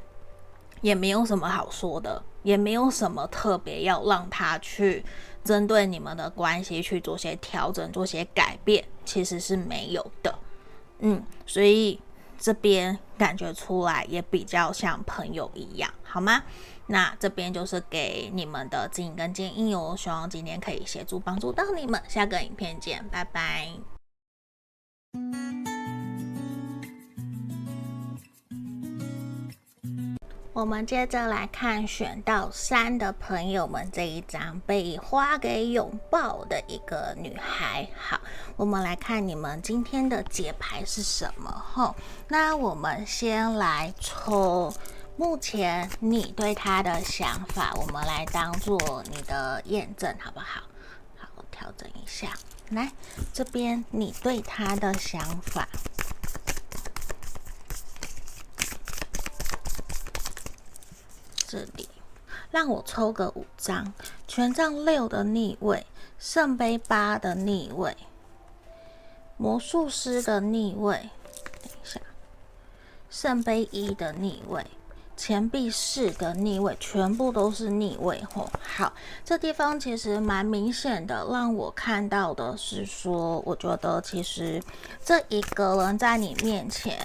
[0.81, 5.03] 也没有什么好说的，也没有什么特别要让他去
[5.43, 10.33] 针对你们的关系去做些调整、做些改变，其实是没有的。
[10.99, 11.99] 嗯，所以
[12.39, 16.43] 这边感觉出来也比较像朋友一样，好吗？
[16.91, 22.01] 那这边就是给你们的指引跟建议哦，希望今天可以协助帮助到你们。
[22.07, 23.69] 下个影片见，拜拜。
[30.51, 37.87] 我们接着来看选到三的朋友们这一张被花给拥抱的一个女孩。
[37.95, 38.19] 好，
[38.57, 41.49] 我们来看你们今天的解牌是什么？
[41.49, 41.95] 吼，
[42.27, 44.73] 那我们先来抽
[45.19, 50.61] 目前你对他的想法，我们来当做你的验证，好不好？
[51.17, 52.31] 好，我调整一下，
[52.69, 52.89] 来
[53.33, 55.67] 这边你对他的想法。
[61.45, 61.89] 这里，
[62.49, 63.93] 让我抽个五张，
[64.25, 65.85] 权杖六的逆位，
[66.17, 67.97] 圣杯八的逆位，
[69.35, 71.09] 魔术师的逆位，
[71.61, 71.99] 等一下，
[73.09, 74.65] 圣杯一的逆位，
[75.19, 78.49] 钱币四的逆位，全部都是逆位吼。
[78.61, 78.93] 好，
[79.25, 84.63] 这地方其实蛮明显的，让我看到的是说，我觉得其实
[85.03, 86.97] 这一个人在你面前，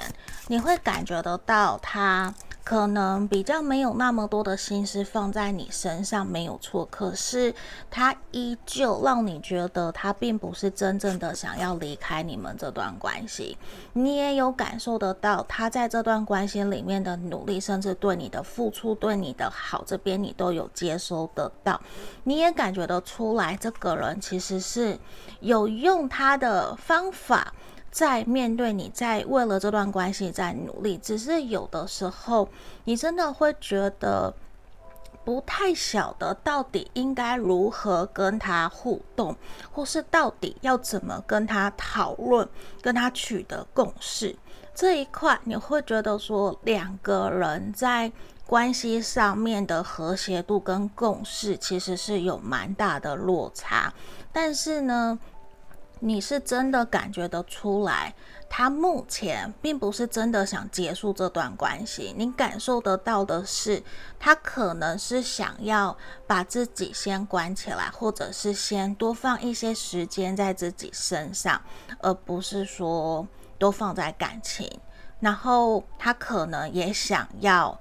[0.46, 2.32] 你会感觉得到他。
[2.64, 6.88] 可能比较没有那么多的心思放在你身上，没有错。
[6.90, 7.54] 可是
[7.90, 13.58] 他依旧让你觉得他并不是真正的想要离开你们这段关系。
[13.92, 21.78] 你也有感受得到他在这段关系里面的努力，甚至对你的付出、对你的好，这边你都有接收得到。
[22.22, 24.98] 你也感觉得出来，这个人其实是
[25.40, 27.52] 有用他的方法。
[27.94, 32.48] 在面对你，在为了这段关系在努力，只是有的时候
[32.82, 34.34] 你真的会觉得
[35.24, 39.36] 不太晓得到底应该如何跟他互动，
[39.70, 42.48] 或是到底要怎么跟他讨论，
[42.82, 44.34] 跟他取得共识。
[44.74, 48.10] 这一块你会觉得说，两个人在
[48.44, 53.94] 关系上面的和谐度跟共识其实是有蛮大的落差，
[54.32, 55.16] 但是呢，
[56.06, 58.14] 你是真的感觉得出来，
[58.46, 62.14] 他目前并不是真的想结束这段关系。
[62.14, 63.82] 你感受得到的是，
[64.18, 65.96] 他可能是想要
[66.26, 71.58] 把自己先关起来，或者是先多放一些时间在自己身上，
[72.00, 73.26] 而不是说
[73.56, 74.70] 多放在感情。
[75.20, 77.80] 然后他可能也想要。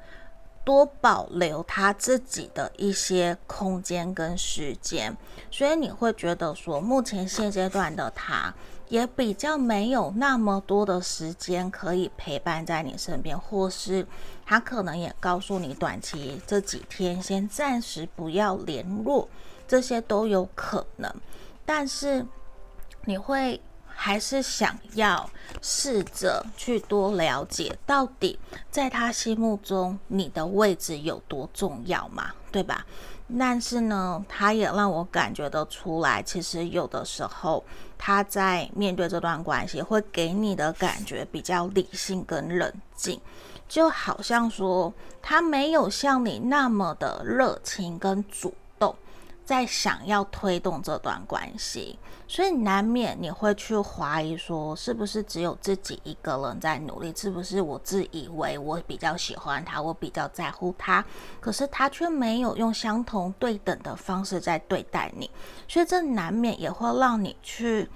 [0.65, 5.15] 多保留他自己的一些空间跟时间，
[5.51, 8.53] 所以你会觉得说，目前现阶段的他
[8.87, 14.05] 也比较没有那么多的时间可以陪伴在你身边，或是
[14.45, 19.27] 他可能也告诉你，短期这几天先暂时不要联络，
[19.67, 21.13] 这些都有可能。
[21.65, 22.25] 但是
[23.05, 23.59] 你会。
[23.95, 25.29] 还是想要
[25.61, 28.37] 试着去多了解，到底
[28.69, 32.31] 在他心目中你的位置有多重要嘛？
[32.51, 32.85] 对吧？
[33.39, 37.63] 但是呢，他也让我感觉得出来，其实有的时候
[37.97, 43.19] 他在面对这段关系，会给你的感觉比较理性跟冷静，
[43.67, 48.95] 就好像说他没有像你那么的热情跟主动。
[49.45, 51.99] 在想要推动这段关系，
[52.33, 57.13] 所以难免你会去怀疑说，是不是只有自己一个人在努力？
[57.15, 61.05] 是不是我自以为我比较喜欢他，我比较在乎他，
[61.39, 65.29] 可是他却没有用相同对等的方式在对待你，
[65.67, 67.87] 所以这难免也会让你去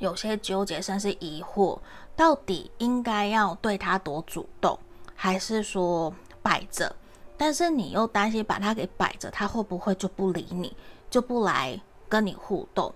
[0.00, 1.78] 有些纠结，甚至疑惑，
[2.14, 4.78] 到底应该要对他多主动，
[5.14, 6.94] 还是说摆着？
[7.38, 10.76] 但是你又担心把他给摆着，他会不会就不理你，
[11.08, 12.92] 就不来跟你互动？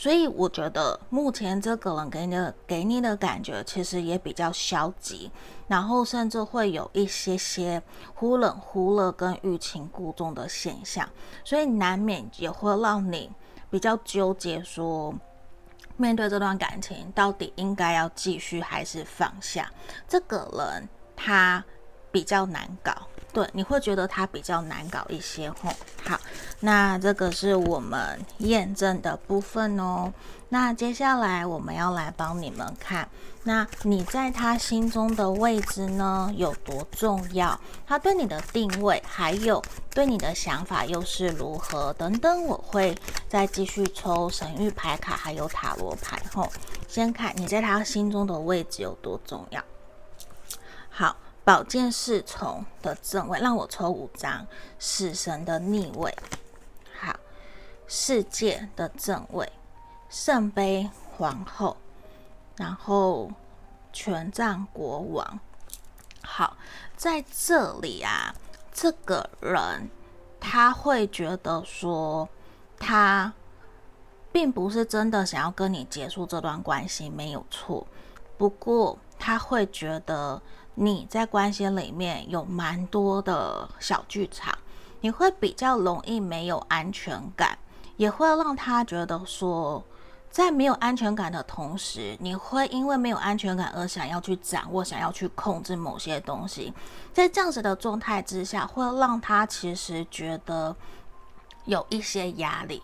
[0.00, 5.30] 所以我觉得目前这个人给你的给你的感觉其实也比较消极，
[5.68, 7.82] 然后甚至会有一些些
[8.14, 11.06] 忽冷忽热跟欲擒故纵的现象，
[11.44, 13.30] 所以难免也会让你
[13.68, 15.14] 比较纠结说。
[15.98, 19.70] 面对这段感情，到底应该要继续还是放下？
[20.08, 21.62] 这个人他
[22.10, 22.94] 比较难搞，
[23.32, 25.70] 对，你会觉得他比较难搞一些吼。
[26.04, 26.18] 好，
[26.60, 30.12] 那这个是我们验证的部分哦。
[30.48, 33.08] 那接下来我们要来帮你们看，
[33.44, 37.58] 那你在他心中的位置呢，有多重要？
[37.86, 39.62] 他对你的定位，还有
[39.94, 41.92] 对你的想法又是如何？
[41.92, 42.96] 等等，我会
[43.28, 46.20] 再继续抽神谕牌卡，还有塔罗牌。
[46.34, 46.50] 吼，
[46.88, 49.62] 先看你在他心中的位置有多重要。
[50.88, 54.46] 好，宝剑侍从的正位，让我抽五张。
[54.78, 56.16] 死神的逆位，
[56.98, 57.16] 好，
[57.86, 59.50] 世界的正位。
[60.08, 61.76] 圣杯皇后，
[62.56, 63.30] 然后
[63.92, 65.40] 权杖国王。
[66.22, 66.56] 好，
[66.96, 68.34] 在这里啊，
[68.72, 69.88] 这个人
[70.38, 72.28] 他会觉得说，
[72.78, 73.32] 他
[74.32, 77.86] 并不是真的想要跟你结束这段关系，没有错。
[78.36, 80.40] 不过他会觉得
[80.74, 84.56] 你在关系里面有蛮多的小剧场，
[85.00, 87.58] 你会比较容易没有安全感，
[87.96, 89.82] 也会让他觉得说。
[90.30, 96.72] 在没有安全感的同时，你会因为没有安全感而想要去掌握、想要去控制某些东西。
[97.12, 100.76] 在这样子的状态之下，会让他其实觉得
[101.64, 102.80] 有一些压力，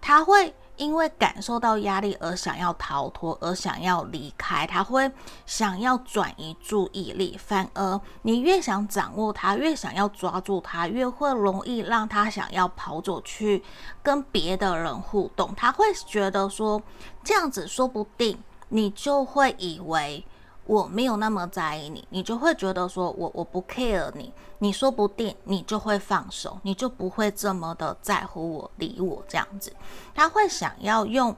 [0.00, 0.52] 他会。
[0.78, 5.10] 因为感受到压力而想要逃脱，而想要离开，他会
[5.44, 7.36] 想要转移注意力。
[7.36, 13.62] 反而你越想掌握他，越想要抓住他，越会容易让他想要跑走去
[14.02, 15.54] 跟别的人互动。
[15.54, 16.80] 他会觉得说，
[17.22, 20.24] 这样子说不定你就会以为。
[20.68, 29.72] 我没有那么在意你，你就会觉得说我我不 care 你，你说不定你就会放手，你就不会这么的在乎我、理我这样子。
[30.14, 31.34] 他会想要用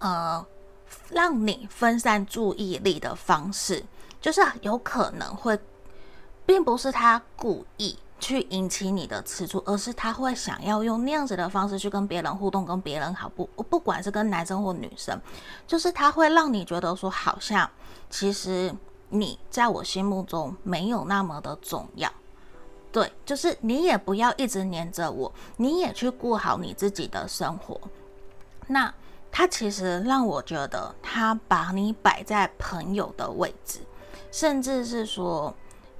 [0.00, 0.44] 呃
[1.10, 3.84] 让你分散注意力的方式，
[4.20, 5.56] 就是有可能会，
[6.44, 7.96] 并不是他故意。
[8.18, 15.20] 去引起你的吃醋，而是他会想要用那样子的方式去跟别人互动，跟别人好不，不管是跟男生或女生，
[15.66, 17.68] 就是他会让你觉得说，好像
[18.08, 18.74] 其实
[19.10, 22.10] 你在我心目中没有那么的重要，
[22.90, 27.78] 对，就是你也不要一直黏着我，你也去过好你自己的生活。
[28.66, 28.92] 那
[29.30, 33.80] 他其实让我觉得，他把你摆在朋友的位置，
[34.32, 35.54] 甚至是说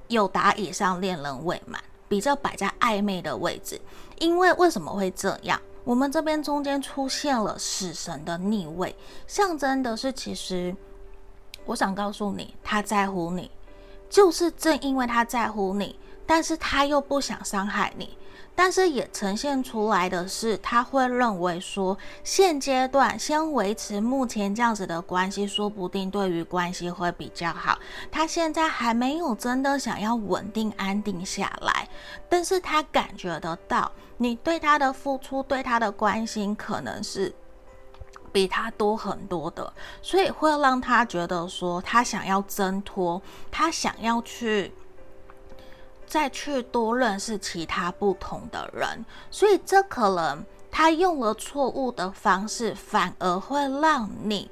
[0.07, 1.79] 有达以上恋人未满。
[2.07, 3.79] 比较摆在暧昧的位置，
[4.19, 5.59] 因为为什么会这样？
[5.83, 8.95] 我们这边中间出现了死神的逆位，
[9.25, 10.75] 象征的是，其实
[11.65, 13.49] 我想告诉你，他在乎你，
[14.09, 18.17] 就是正因为他在乎你，但是他又不想伤害你。
[18.59, 27.77] 但是也呈现出来的是，他会认为说，现阶段先维持目前这样子的关系，说不定对于关系会比较好。
[28.11, 31.87] 他现在还没有真的想要稳定安定下来，
[32.27, 37.31] 但是他感觉得到你对他的付出，对他的关心，可能是
[38.31, 44.73] 比他多很多的，所以会让他觉得说，他想要挣脱，他想要去。
[46.07, 54.49] 再去多认识其他不同的人，所以这可能他用了错误的方式，反而会让你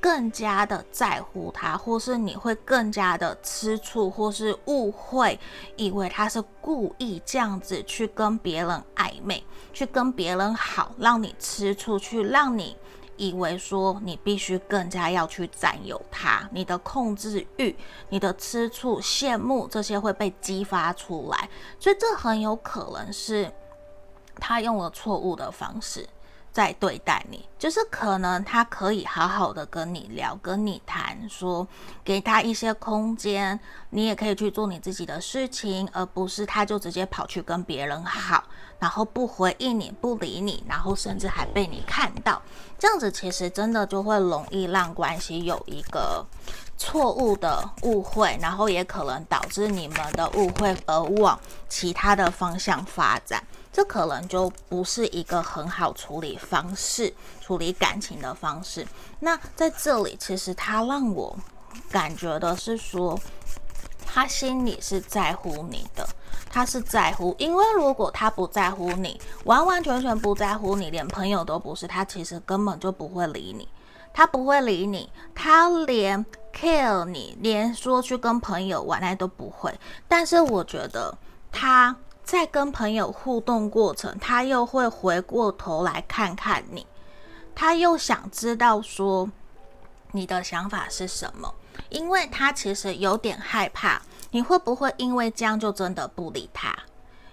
[0.00, 5.38] 更加的在乎他，或是你会更加的吃醋，或是误会，
[5.76, 12.76] 以为他是故意这样子去跟别人暧昧，去跟别人好，让你吃醋，去让你。
[13.16, 17.74] 以为说你必须更加要去占有他，你的控制欲、
[18.08, 21.48] 你的吃醋、羡慕这些会被激发出来，
[21.78, 23.52] 所以这很有可能是
[24.36, 26.06] 他用了错误的方式
[26.56, 31.68] 在对待你，就是可能他可以好好的跟你聊、跟你谈，说
[32.02, 38.42] 给他一些空间，你也可以去做你自己的事情，而不是他就直接跑去跟别人好。
[38.78, 42.40] 然后不回应你，不理你，然后甚至还被你看到，
[42.78, 46.24] 这样子其实真的就会容易让关系有一个
[46.78, 51.38] 错误的误会，然后也可能导致你们的误会而往
[51.68, 53.42] 其他的方向发展，
[53.76, 57.12] 这可能就不是一个很好处理方式，
[57.42, 58.86] 处理感情的方式。
[59.20, 61.38] 那在这里，其实他让我
[61.90, 63.20] 感觉的是说，
[64.06, 66.08] 他心里是在乎你的。
[66.48, 73.68] 他是在乎，因为如果他不在乎你，完完全全不在乎你，连朋友都不是，他其实根本就不会理你，
[74.14, 79.78] 他不会理你，他连 care 你，连说去跟朋友玩那都不会。
[80.08, 81.14] 但是我觉得
[81.52, 81.94] 他
[82.26, 86.84] 在跟朋友互动过程，他又会回过头来看看你，
[87.54, 89.30] 他又想知道说
[90.10, 91.54] 你的想法是什么，
[91.88, 94.02] 因为他其实有点害怕
[94.32, 96.76] 你会不会因为这样就真的不理他，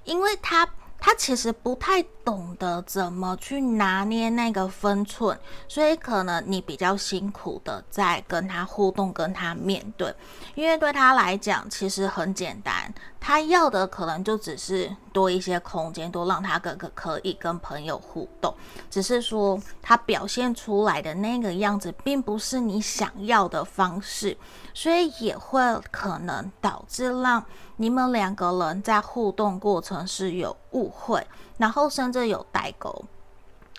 [0.04, 0.70] 因为他。
[1.06, 5.38] 他其实不太懂得怎么去拿捏那个分寸，
[5.68, 10.16] 所以可能你比较辛苦的在跟他互动、跟他面对，
[10.56, 18.56] 因为对他来讲其实很简单，他要的可能就只是多一些空间，多让他哥哥可以跟朋友互动，
[18.90, 24.38] 只是说他表现出来的那个样子并不是你想要的方式，
[24.74, 25.62] 所以也会
[25.92, 27.44] 可能导致让。
[27.78, 31.26] 你们两个人在互动过程是有误会，
[31.58, 33.04] 然后甚至有代沟，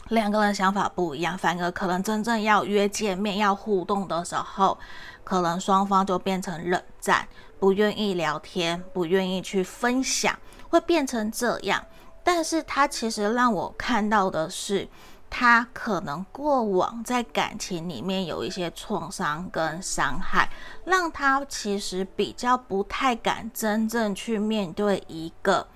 [0.09, 4.77] 两个人想法不一样，反而可能真正要约见面、要互动的时候，
[5.23, 7.27] 可能双方就变成冷战，
[7.61, 10.37] 不愿意聊天，不愿意去分享，
[10.69, 11.85] 会变成这样。
[12.25, 14.89] 但是他其实让我看到的是。
[15.37, 20.49] 他可能过往在感情里面有一些创伤跟伤害，
[20.85, 25.67] 让他其实比较不太敢真正去面对一个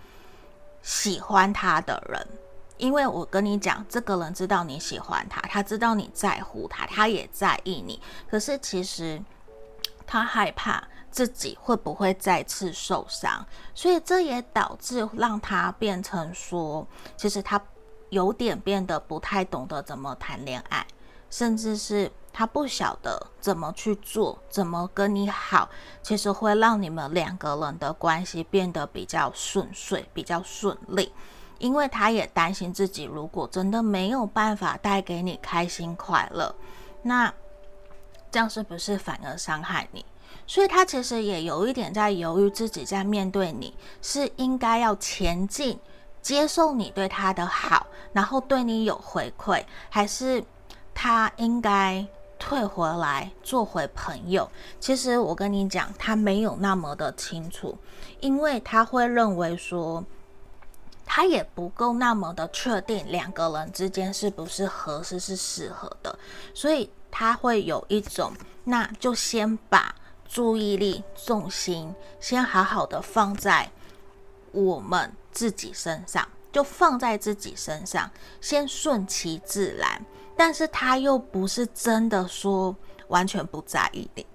[0.80, 2.24] 喜欢他的人。
[2.76, 8.00] 因为我跟你讲，这个人知道你喜欢他，他知道你在乎他，他也在意你。
[8.30, 9.20] 可是其实
[10.06, 13.44] 他害怕自己会不会再次受伤，
[13.74, 16.86] 所以这也导致让他变成说，
[17.16, 17.60] 其实他。
[18.10, 20.86] 有点变得不太懂得怎么谈恋爱，
[21.30, 25.68] 甚至是他不晓得怎么去做，怎么跟你好，
[26.02, 31.12] 其实会让你们两个人的关系变得比较顺遂，比较顺利。
[31.58, 36.54] 因为他也担心自己如果真的没有办法带给你开心快乐，
[37.02, 37.34] 那
[38.30, 40.04] 这样是不是反而伤害你？
[40.46, 45.78] 所以他其实也有一点在犹豫自己在面对你是应该要前进。
[46.28, 50.44] 接受你对他的好，然后对你有回馈，还是
[50.92, 52.06] 他应该
[52.38, 54.46] 退回来做回朋友？
[54.78, 57.78] 其实我跟你讲，他没有那么的清楚，
[58.20, 60.04] 因为他会认为说，
[61.06, 66.18] 他也不够那么的确定两个人之间是不是合适是适合的，
[66.52, 69.94] 所以他会有一种，那就先把
[70.26, 73.72] 注意力重心先好好的放在
[74.52, 75.12] 我们。
[75.30, 80.04] 自己身上，就放在自己身上，先顺其自然。
[80.36, 82.74] 但是他又不是真的说
[83.06, 84.26] 完全不在意你，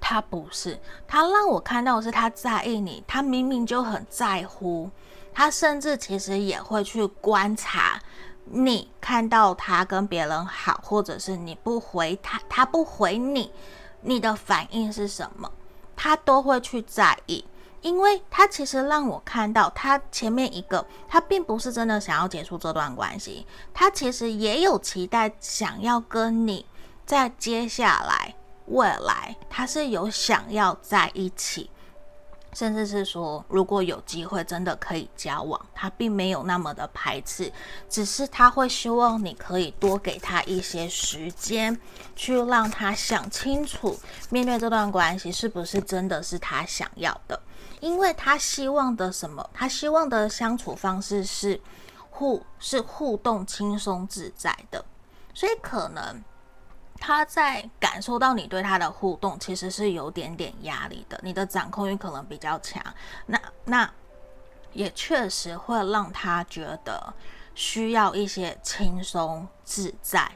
[0.00, 4.90] 他不是，他让我看到的是他在意你，他明明就很在乎，
[5.34, 8.00] 他甚至其实也会去观察
[8.46, 13.52] 你，看到他跟别人好，或者是你不回他，他不回你，
[14.00, 15.52] 你的反应是什么，
[15.94, 17.44] 他都会去在意。
[17.80, 26.66] 因为他其实让我看到，他前面一个，他并不是真的想要结束这段关系，他其实也有期待，想要跟你
[27.06, 28.34] 在接下来
[28.66, 31.70] 未来，他是有想要在一起。
[32.54, 37.52] 甚至是说，如果有机会真的可以交往，他并没有那么的排斥，
[37.90, 41.78] 只是他会希望你可以多给他一些时间，
[42.16, 43.96] 去让他想清楚，
[44.30, 47.38] 面对这段关系是不是真的是他想要的，
[47.80, 49.48] 因为他希望的什么？
[49.52, 51.60] 他希望的相处方式是
[52.10, 54.84] 互是互动轻松自在的，
[55.34, 56.22] 所以可能。
[57.00, 61.16] 他在感受到你对他的互动，其实是有点点压力的。
[61.22, 62.82] 你的掌控欲可能比较强，
[63.24, 63.88] 那那
[64.72, 67.14] 也确实会让他觉得
[67.54, 70.28] 需要一些轻松自在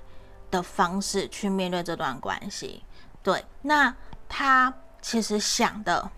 [0.53, 2.85] 的方式去面对这段关系。
[3.25, 3.93] 对，那
[4.29, 6.09] 他其实想的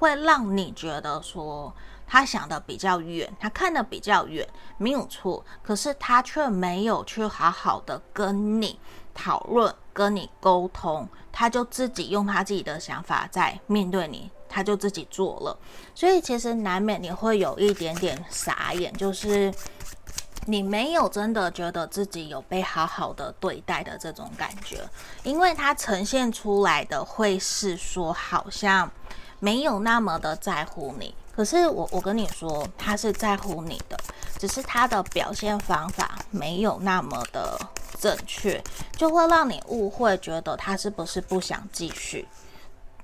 [0.00, 1.72] 会让你觉得说，
[2.08, 4.44] 他想的比较远，他看的比较远，
[4.78, 5.44] 没有错。
[5.62, 8.80] 可是他却没有去好好的跟你。
[9.12, 15.58] 讨论跟你沟通，他就自己用他自己的想法在面对你，他就自己做了，
[15.94, 19.52] 所以其实难免你会有一点点傻眼，就是
[20.46, 24.88] 你没有真的觉得自己有被好好的对待的这种感觉，
[25.24, 28.90] 因为他呈现出来的会是说好像
[29.40, 33.98] 没有那么的在乎你，可是我我跟你说，他是在乎你的，
[34.38, 37.58] 只是他的表现方法没有那么的。
[38.00, 38.58] 正确
[38.96, 42.26] 就会让你误会，觉得他是不是不想继续？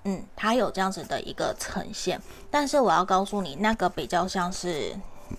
[0.05, 2.19] 嗯，他有这样子的一个呈现，
[2.51, 4.97] 但是我要告诉你，那个比较像是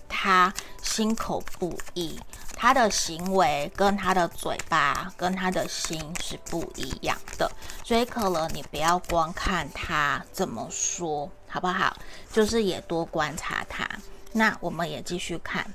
[0.08, 2.16] 他心口不一，
[2.60, 7.48] 他的行为跟他的嘴巴跟他的心是不一样的，
[7.84, 11.96] 所以可能你不要光看他怎么说，好不好？
[12.32, 13.88] 就是也多观察他。
[14.32, 15.72] 那我们也继续看。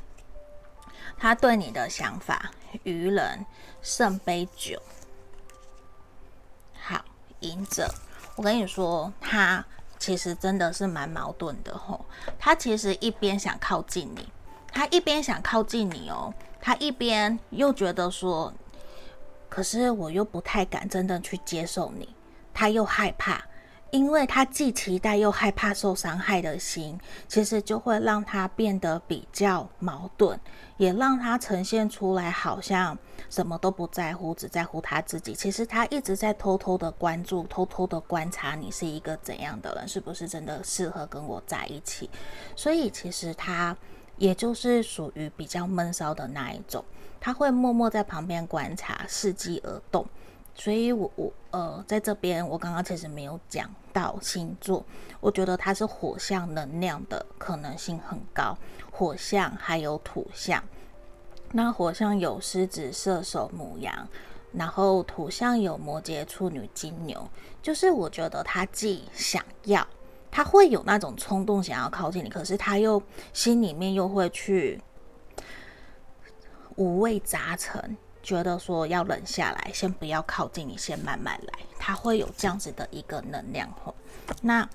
[1.17, 2.51] 他对你的想法，
[2.83, 3.45] 愚人
[3.81, 4.81] 圣杯九，
[6.81, 7.05] 好，
[7.39, 7.89] 隐者，
[8.35, 9.63] 我跟你说，他
[9.97, 12.05] 其实真的是蛮矛盾的吼，
[12.37, 14.27] 他其实一边想靠近你，
[14.73, 16.33] 他一边想靠近你哦，
[16.65, 18.53] 他一边又觉得说，
[19.49, 22.07] 可是我又不太敢真的去接受你，
[22.53, 23.43] 他又害怕。
[23.91, 30.39] 因为他既期待又害怕受伤害的心，其实就会让他变得比较矛盾，
[30.77, 32.97] 也让他呈现出来好像
[33.29, 35.35] 什么都不在乎，只在乎他自己。
[35.35, 42.09] 其实他一直在偷偷的关注，偷偷的观察你是一个怎样的人，是不是真的适合跟我在一起。
[42.55, 43.77] 所以其实他
[44.23, 46.81] 也就是属于比较闷骚的那一种，
[47.19, 50.07] 他会默默在旁边观察，伺机而动。
[50.55, 54.85] 所以我，我呃，在这边，我刚刚其实没有讲到星座，
[55.19, 58.57] 我觉得它是火象能量的可能性很高，
[58.89, 60.63] 火象还有土象。
[61.51, 64.07] 那火象有狮子、射手、母羊，
[64.53, 67.29] 然后土象有摩羯、处女、金牛。
[67.61, 69.85] 就是我觉得他既想要，
[70.33, 73.01] 他会有那种冲动想要靠近你，可是他又
[73.33, 74.81] 心里面又会去
[76.75, 77.95] 五味杂陈。
[78.23, 81.59] 觉得说要冷下来，先不要靠近你，先慢慢来。
[81.77, 83.93] 他会有这样子的一个能量吼。
[84.41, 84.67] 那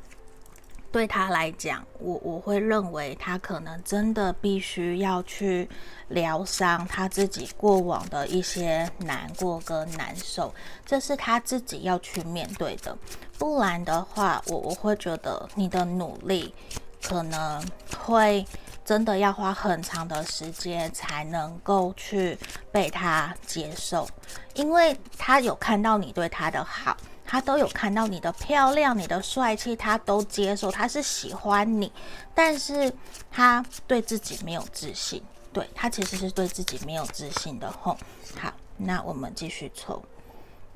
[0.91, 5.68] 对他来讲，我我会认为他可能真的必须要去
[6.09, 12.97] 疗伤他自己过往的一些难过跟难受，这是他自己要去面对的。
[13.39, 16.55] 不然的话，我我会觉得你的努力
[17.03, 17.62] 可能
[17.99, 18.47] 会。
[18.84, 22.39] 真的要花很长的时间才能够去
[22.72, 24.09] 被他接受，
[24.55, 26.97] 因为他有看到你对他的好，
[27.29, 31.93] 他都有看到你的漂亮、你的帅气，他都接受，他是喜欢你，
[32.35, 32.91] 但是
[33.31, 35.22] 他对自己没有自信，
[35.53, 37.95] 对，他其实是对自己没有自信的吼。
[38.41, 40.03] 好，那我们继续抽，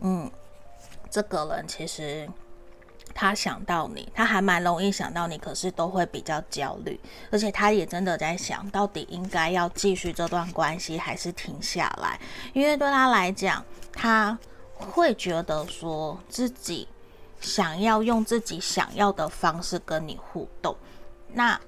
[0.00, 0.30] 嗯，
[1.11, 2.28] 这个人其实。
[3.14, 6.98] 他想到你，他还蛮容易想到你，可是都会比较焦虑，
[7.30, 12.18] 而且他也真的在想到底应该要继续这段关系还是停下来，
[12.55, 14.38] 因为对他来讲，他
[14.91, 16.89] 会觉得说自己
[17.41, 20.76] 想要用自己想要的方式跟你互动，
[21.28, 21.61] 那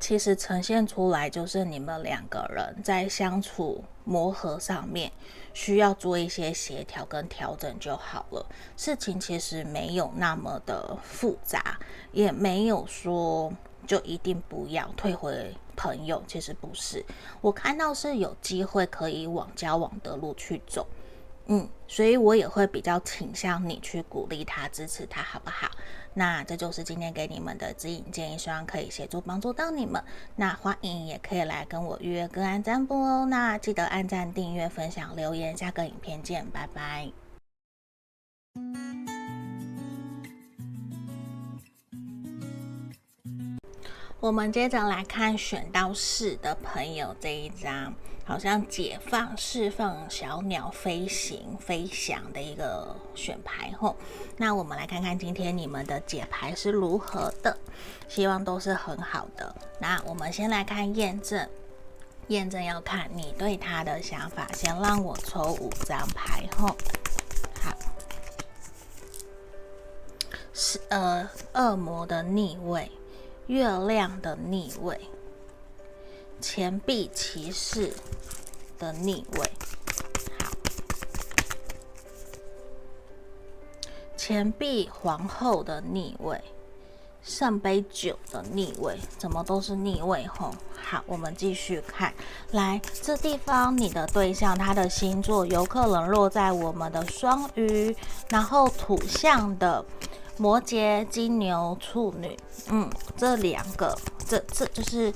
[0.00, 5.12] 其实呈现出来就是你们两个人在相处磨合上面。
[5.54, 8.44] 需要做一些协调跟调整就好了。
[8.76, 11.78] 事情其实没有那么的复杂，
[12.10, 13.52] 也没有说
[13.86, 16.20] 就一定不要退回朋友。
[16.26, 17.06] 其实不是，
[17.40, 20.84] 我看到是有机会可以往交往的路去走。
[21.46, 25.70] 嗯，所以我也会比较倾向你去鼓励他、支持他，好不好？
[26.14, 30.02] 那这就是今天给你们的指引建议，希望可以协助帮助到你们。
[30.36, 33.26] 那欢迎也可以来跟我预约个案占卜哦。
[33.26, 37.10] 那记得按赞、订阅、分享、留言，下个影片见，拜拜。
[44.20, 47.92] 我们接着来看选到四的朋友这一张。
[48.26, 53.94] 好像解放、释放小鸟飞行、飞翔的一个选牌吼。
[54.38, 57.56] 那我们来看看今天你们的解牌是如何的，
[58.08, 59.54] 希望都是很好的。
[59.78, 61.46] 那我们先来看验证，
[62.28, 64.48] 验证要看你对他的想法。
[64.54, 66.68] 先让我抽五张牌吼。
[67.60, 67.76] 好，
[70.54, 72.90] 是呃，恶魔的逆位，
[73.48, 74.98] 月亮的逆位。
[76.46, 77.90] 钱币骑士
[78.78, 79.50] 的逆位，
[80.38, 80.52] 好，
[84.14, 86.38] 钱币皇后的逆位，
[87.22, 90.54] 圣杯九的逆位，怎么都是逆位吼？
[90.76, 92.12] 好，我们继续看，
[92.50, 97.96] 来这地方，你的对象他的星座有可能落在我们的双鱼，
[98.28, 99.82] 然后土象的
[100.36, 102.38] 摩羯、金牛、处女，
[102.68, 105.10] 嗯，这两个，这这就是。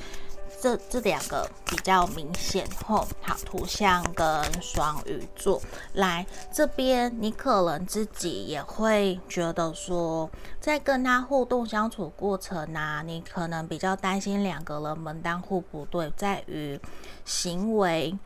[0.61, 4.27] 这这两个比较明显吼，好，图像跟
[4.61, 5.61] 双鱼座
[5.95, 10.29] 来这边，你可能自己也会觉得说，
[10.61, 16.81] 在跟他互动相处过程啊，你可能比较担心两个人门当户不对，在于
[17.25, 18.17] 行为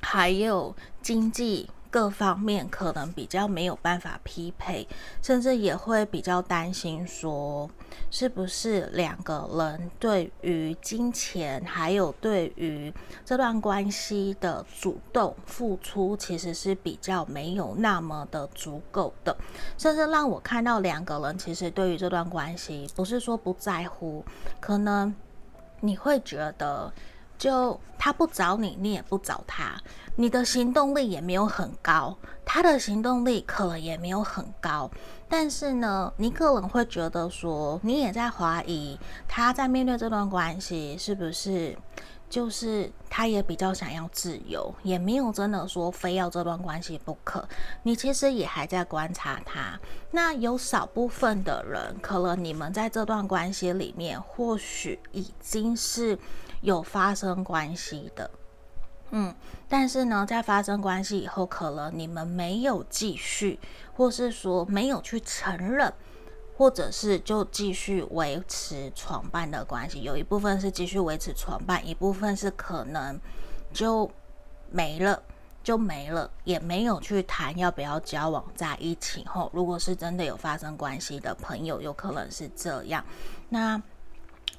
[0.00, 1.68] 还有经济。
[1.94, 4.84] 各方面可能比较没有办法匹配，
[5.22, 7.70] 甚至也会比较担心说，
[8.10, 12.92] 是不是两个人对于金钱还有对于
[13.24, 19.36] 这段关系的主动付出，其实是比较没有那么的足够的，
[19.78, 24.24] 甚至让我看到两个人其实对于这段关系不是说不在乎，
[24.58, 25.14] 可能
[25.78, 26.92] 你会觉得。
[27.44, 29.78] 就他不找你，你也不找他，
[30.16, 34.90] 你的行动力也没有很高，他的行动力可能也没有很高。
[35.28, 41.76] 但是呢，你可能会觉得说，你也在怀疑他在面对这段关系是不是，
[42.30, 47.46] 就是他也比较想要自由，也没有真的说非要这段关系不可。
[47.82, 49.78] 你其实也还在观察他。
[50.12, 56.18] 那有少部分的人，可能你们在这段关系里面，或许已经是
[56.64, 58.30] 有发生关系的。
[59.10, 59.32] 嗯，
[59.68, 63.60] 但是呢，在发生关系以后，可能你们没有继续，
[63.94, 65.92] 或是说没有去承认，
[66.56, 70.00] 或者是就继续维持床伴的关系。
[70.02, 73.20] 有一部分是继续维持床伴，一部分是可能
[73.72, 74.10] 就
[74.70, 75.22] 没了，
[75.62, 79.24] 就没了，也没有去谈要不要交往在一起。
[79.26, 83.04] 后，如果是真的有发生关系的朋友，有可能是这样。
[83.50, 83.80] 那。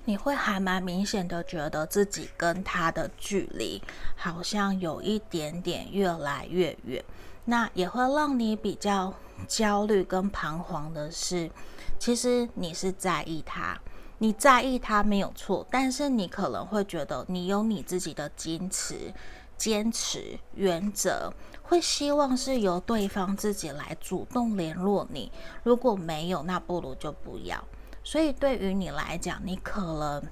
[0.06, 3.82] 你会还蛮明显的觉得自己跟他的距离
[4.16, 7.04] 好像有一点点越来越远，
[7.46, 9.14] 那也会让你比较
[9.48, 11.50] 焦虑跟彷徨的是，
[11.98, 13.80] 其实你是在意他，
[14.20, 19.12] 你在意他没有错，但是你可能会觉得你有你自己的矜持、
[19.58, 21.34] 坚持、原则，
[21.64, 25.32] 会希望是由对方自己来主动联络你，
[25.64, 27.64] 如果没有，那不如就不要。
[28.06, 30.24] 所以对于你来讲，你可能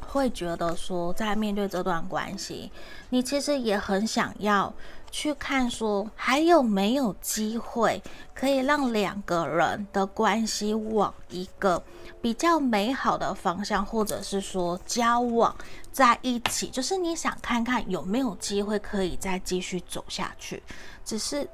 [0.00, 2.72] 会觉得说，在面对这段关系，
[3.10, 4.72] 你其实也很想要
[5.10, 8.02] 去看说，还有没有机会
[8.34, 11.82] 可以让两个人的关系往一个
[12.22, 15.54] 比较美好的方向，或者是说交往
[15.92, 20.62] 在一起，就是你想看看有没有机会可以再继续走下去，
[21.04, 21.46] 只是。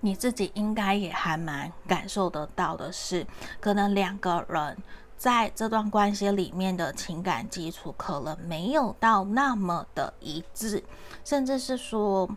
[0.00, 3.26] 你自己应该也还蛮感受得到的是，
[3.60, 4.76] 可能两个人
[5.16, 10.82] 在这段关系里面的情感基础可能没有到那么的一致，
[11.24, 12.28] 甚至是说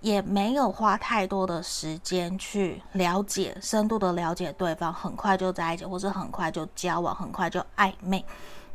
[0.00, 8.24] 也没有花太多的时间去了解、深度的了解对方，很快就在一起，或者很快就交往，很快就暧昧。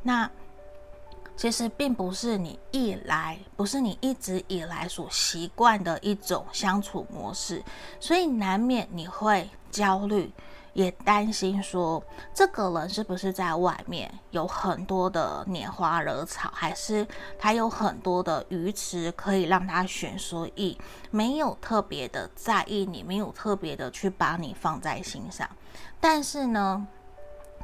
[0.04, 0.30] 那。
[1.38, 7.64] 其实并不是你一来，不是你一直以来所习惯的一种相处模式，
[8.00, 10.32] 所以难免你会焦虑，
[10.74, 17.08] 也担心说这个人是不是在外面有很多的拈花惹草，还是
[17.38, 20.76] 他有很多的鱼池可以让他选，所以
[21.12, 25.48] 没有特别的在意你，没有特别的去把你放在心上。
[26.00, 26.88] 但是呢，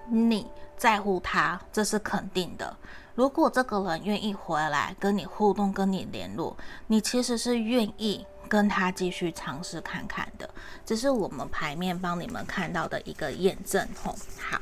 [0.08, 0.46] 你
[0.78, 2.78] 在乎他，这是肯定的。
[3.16, 6.58] 如果这个人愿意回来跟你互动、跟你联络，
[6.88, 10.50] 你其实是愿意跟他继续尝试看看的。
[10.84, 14.16] 这是我们牌面帮你们看到的一个验证吼。
[14.40, 14.60] 好，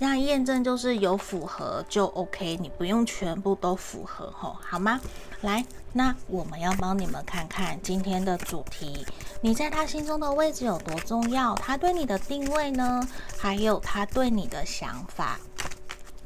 [0.00, 5.00] 那验证就是有符合就 OK，你不用全部都符合吼，好吗？
[5.42, 9.06] 来，那我们要帮你们看看今天的主题，
[9.40, 11.54] 你在他心中的位置有多重要？
[11.54, 13.06] 他对你的定位呢？
[13.38, 15.38] 还有他对你的想法。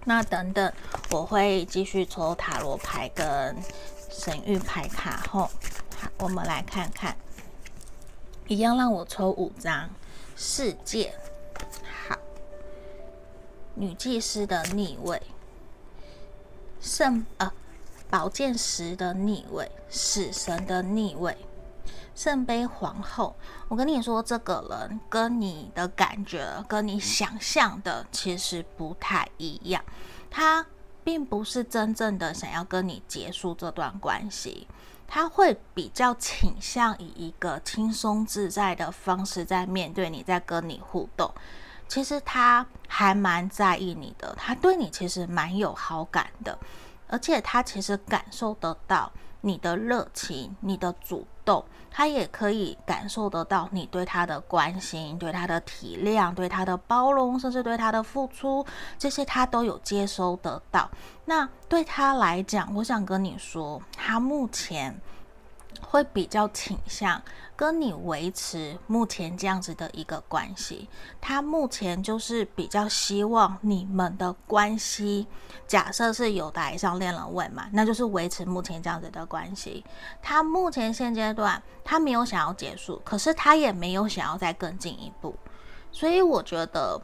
[0.05, 0.73] 那等等，
[1.11, 3.57] 我会继续抽塔罗牌跟
[4.11, 5.51] 神谕牌卡后，
[5.97, 7.17] 好，我们来看看，
[8.49, 9.91] 一样让我抽五张。
[10.37, 11.13] 世界，
[12.09, 12.17] 好，
[13.75, 15.21] 女祭司的逆位，
[16.81, 17.53] 圣呃
[18.09, 21.37] 宝剑十的逆位，死神的逆位。
[22.15, 23.35] 圣杯皇后，
[23.69, 29.83] 我跟你说，这个人跟你的感觉、跟你想象的其实不太一样。
[30.31, 30.67] 他
[31.03, 34.69] 并不是真正的想要跟你结束这段关系，
[35.09, 41.33] 他会比较倾向以一个轻松自在的方式在面对你，在跟你互动。
[41.89, 46.57] 其实他还蛮在意你的，他对你其实蛮有好感的，
[47.09, 51.27] 而且他其实感受得到你的热情、你的主
[51.91, 58.65] 他也可以感受得到你对他的关心、对他的体谅、对他的包容，甚至对他的付出，
[58.99, 60.91] 这些他都有接收得到。
[61.25, 65.01] 那对他来讲，我想跟你说，他目前。
[65.91, 67.20] 会比较倾向
[67.57, 70.88] 跟你维持目前这样子的一个关系，
[71.20, 75.26] 他目前就是比较希望你们的关系，
[75.66, 79.84] 假设是有待上恋人位嘛，那就是维持目前这样子的关系。
[80.22, 85.34] 他目前现阶段他没有想要结束，可是他也没有想要再更进一步，
[85.91, 87.03] 所以我觉得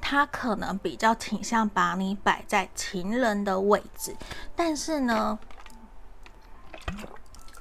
[0.00, 4.14] 他可能比较倾向把你摆在情人的位置，
[4.54, 5.36] 但是呢。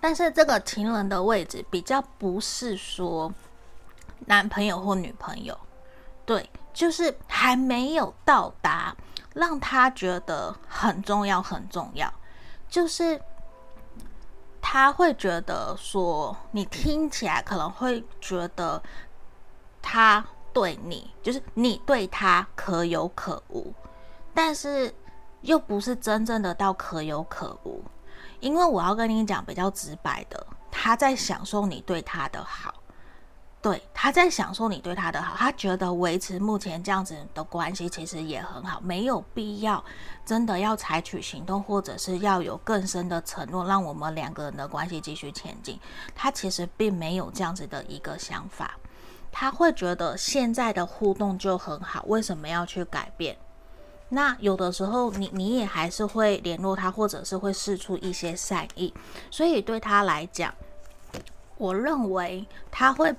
[0.08, 3.30] 但是这个情人的位置比较不是说
[4.20, 5.60] 男朋友或女朋友，
[6.26, 8.96] 对，就是还没有到达
[9.34, 12.10] 让他觉得很重要很重要。
[12.70, 13.20] 就是
[14.62, 18.82] 他会觉得说，你听起来可能会觉得
[19.82, 23.74] 他对你，就是你对他可有可无，
[24.34, 24.96] 但是
[25.42, 27.84] 又不是真正的到可有可无，
[28.40, 32.74] 因为我要跟你讲比较直白的，他在享受你对他的好。
[33.60, 39.84] 对，他在享受你对他的好，他觉得维持目前这样子的关系其实也很好，没有必要
[40.24, 45.78] 真的要采取行动，或者是要有更深的承诺，让我们两个人的关系继续前进。
[46.16, 48.76] 他其实并没有这样子的一个想法，
[49.32, 53.36] 他会觉得现在的互动就很好，为什么要去改变？
[54.10, 58.94] 那有的时候你你也还是会联络他，或者是会试出一些善意，
[59.30, 60.54] 所以对他来讲。
[61.58, 63.14] 我认为他会，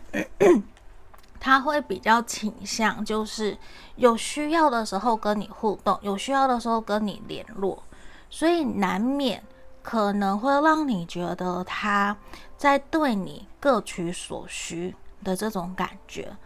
[1.40, 3.58] 他会比较倾向，就是
[3.96, 7.82] 有需要的时候跟你互动，有需要的时候跟你联络，
[8.30, 9.42] 所以难免
[9.82, 12.16] 可能会让你觉得他
[12.56, 16.36] 在对你各取所需的这种感觉，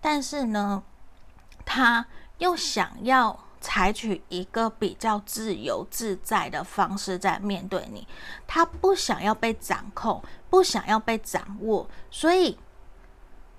[0.00, 0.82] 但是呢，
[1.64, 2.04] 他
[2.38, 3.38] 又想要。
[3.60, 8.06] 采取一个比较自由自在的方式在面对你，
[8.46, 12.56] 他不想要被掌控，不想要被掌握，所以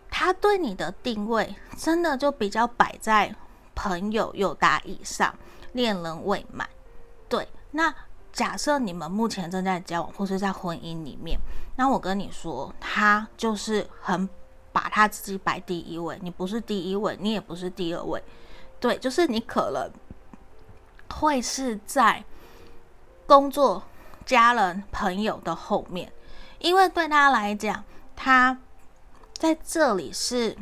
[0.10, 3.34] 他对你的定位真的就比较摆在
[3.76, 5.34] 朋友友达以上，
[5.74, 6.68] 恋人未满。
[7.30, 7.94] 对，那
[8.34, 11.40] 假设你们目前正在交往或是在婚姻里面，
[11.76, 14.28] 那我跟你说，他就是很
[14.74, 18.22] 把他自己摆第一位，你不是第一位，你也不是第二位。
[18.82, 19.90] 对，就是你可能
[21.22, 22.24] 会是在
[23.26, 23.84] 工作、
[24.26, 26.12] 家人、朋友的后面，
[26.60, 27.84] 因为对他来讲，
[28.16, 28.58] 他
[29.34, 30.58] 在这里是，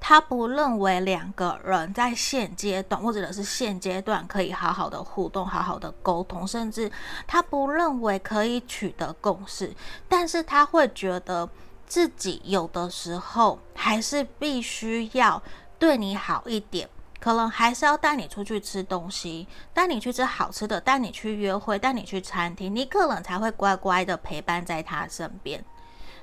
[0.00, 6.90] 他不认为两个人在现阶段或者是现阶段可以好好的互动、好好的沟通，甚至
[7.26, 9.74] 他不认为可以取得共识，
[10.08, 11.48] 但是他会觉得
[11.86, 15.42] 自己有的时候还是必须要
[15.80, 16.88] 对你好一点。
[17.24, 25.64] 可能还是要带你出去吃东西，带你去吃好吃的，带你去约会，带你去餐厅，你可能才会乖乖的陪伴在他身边。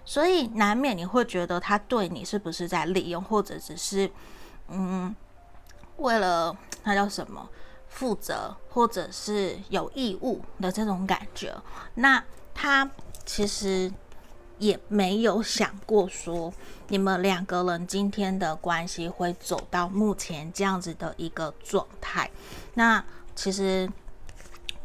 [0.05, 4.11] 所以难免你会觉得他对你是不是在利用，或者只是
[4.67, 5.15] 嗯，
[5.97, 7.49] 为了那叫什么
[7.87, 11.51] 负责，或者是有义务的这种感觉。
[11.95, 12.23] 那
[12.53, 12.87] 他
[13.25, 13.91] 其实。
[14.61, 16.53] 也没有想过说
[16.87, 22.29] 你们两个人今天的关系会走到目前这样子的一个状态。
[22.75, 23.03] 那
[23.35, 23.91] 其实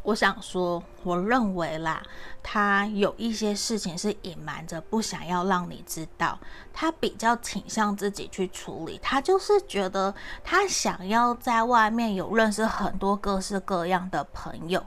[0.01, 2.01] 我想说，我认为啦，
[2.41, 6.39] 他有一些事情是隐瞒着，不想要让你知道。
[6.73, 10.11] 他比较倾向自己去处理，他就是觉得
[10.43, 14.83] 他想要在外面有认识很多各式各样的朋友。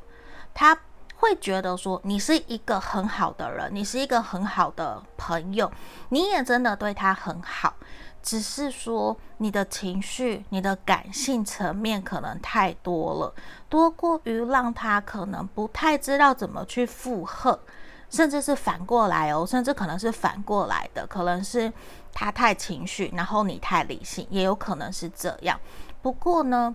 [0.53, 0.77] 他。
[1.21, 5.71] 会觉得说你是一个很好的人，你是一个很好的朋友，
[6.09, 7.75] 你也真的对他很好，
[8.23, 13.35] 只是说你的情绪、你的感性层面可能太多了，
[13.69, 17.61] 多过于让他可能不太知道怎么去负荷，
[18.09, 21.71] 甚至是反过来哦，甚至可能是反过来的，可能是
[22.15, 25.61] 他太情绪，然后你太理性，也有可能是这样。
[26.01, 26.75] 不过呢，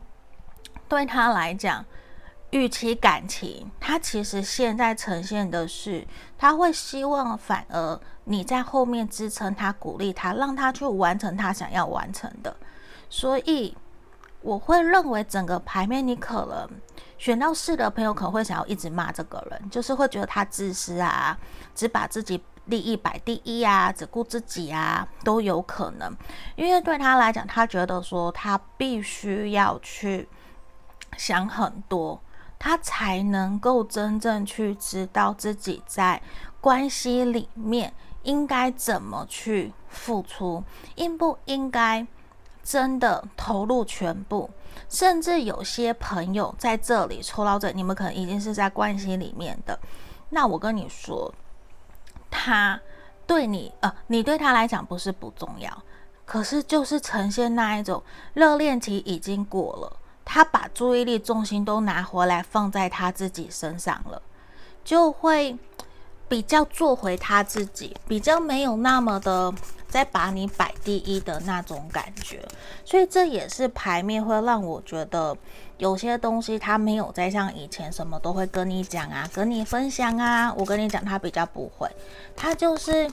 [0.87, 1.83] 对他来讲。
[2.55, 12.55] 与其感情，他其实现在呈现的是，他会希望反而你在后面支撑他、鼓励他，让他去完成他想要完成的。
[13.09, 13.75] 所以
[14.39, 16.69] 我会认为整个牌面，你可能
[17.17, 21.37] 选到四的朋友可能会想要一直骂这个人，就是会觉得他自私啊，
[21.75, 26.15] 只把自己利益摆第一啊，只顾自己啊，都有可能。
[26.55, 30.29] 因为对他来讲，他觉得说他必须要去
[31.17, 32.21] 想很多。
[32.57, 36.21] 他才能够真正去知道自己在
[36.61, 37.93] 关系里面
[38.23, 40.63] 应该怎么去付出，
[40.95, 42.05] 应不应该
[42.63, 44.49] 真的投入全部。
[44.89, 49.79] 甚至有些朋友在这里抽到这，你们可能已经是在关系里面的。
[50.29, 51.33] 那我跟你说，
[52.29, 52.79] 他
[53.25, 55.83] 对你，呃，你对他来讲不是不重要，
[56.25, 58.03] 可是就是呈现那一种
[58.33, 59.97] 热恋期已经过了。
[60.25, 64.21] 他把注意力重心都拿回来放在他自己身上了，
[64.83, 65.55] 就会
[66.27, 69.53] 比较做回他自己，比较没有那么的
[69.87, 72.43] 在把你摆第一的那种感觉。
[72.83, 75.37] 所以这也是牌面会让我觉得
[75.77, 80.51] 有些东西他没有再像以前什么都会跟你讲啊，跟你分享啊。
[80.57, 81.87] 我跟你讲，他比较不会，
[82.35, 83.09] 他就是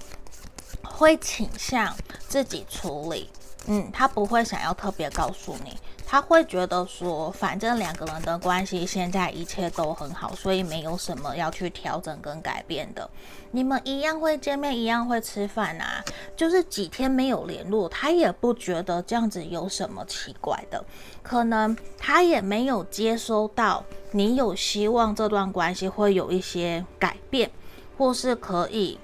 [0.82, 1.94] 会倾向
[2.26, 3.30] 自己处理。
[3.66, 5.78] 嗯，他不会想要特别告诉你。
[6.12, 13.08] 他会觉得说，反正两个人的关系现在一切都很好，所以没有什么要去调整跟改变的。
[13.52, 16.04] 你们一样会见面，一样会吃饭啊，
[16.36, 20.84] 就是几天没有联络，他也不觉得这样子有什么奇怪的。
[21.22, 27.50] 可能他也没有接收到你有希望这段关系会有一些改变，
[27.96, 29.00] 或是可以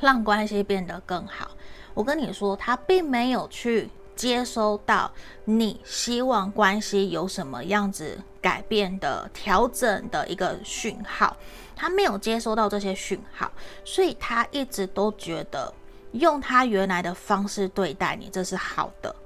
[0.00, 1.52] 让关系变得更好。
[1.94, 3.88] 我跟你说，他并没有去。
[4.20, 5.10] 接收到
[5.46, 11.34] 你希望关系有什么样子改变的调整的一个讯号，
[11.74, 13.50] 他没有接收到这些讯号，
[13.82, 15.72] 所以他一直都觉得
[16.12, 19.16] 用他原来的方式对待你，这是好的，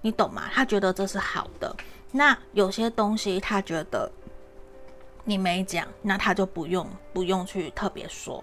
[0.00, 0.50] 你懂吗？
[0.52, 1.72] 他觉得这是好的。
[2.10, 4.10] 那有些东西他觉得
[5.22, 8.42] 你没讲，那他就不用不用去特别说。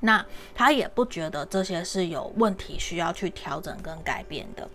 [0.00, 0.24] 那
[0.54, 4.68] 他也不觉得这些是有问题需要去调整跟改变的，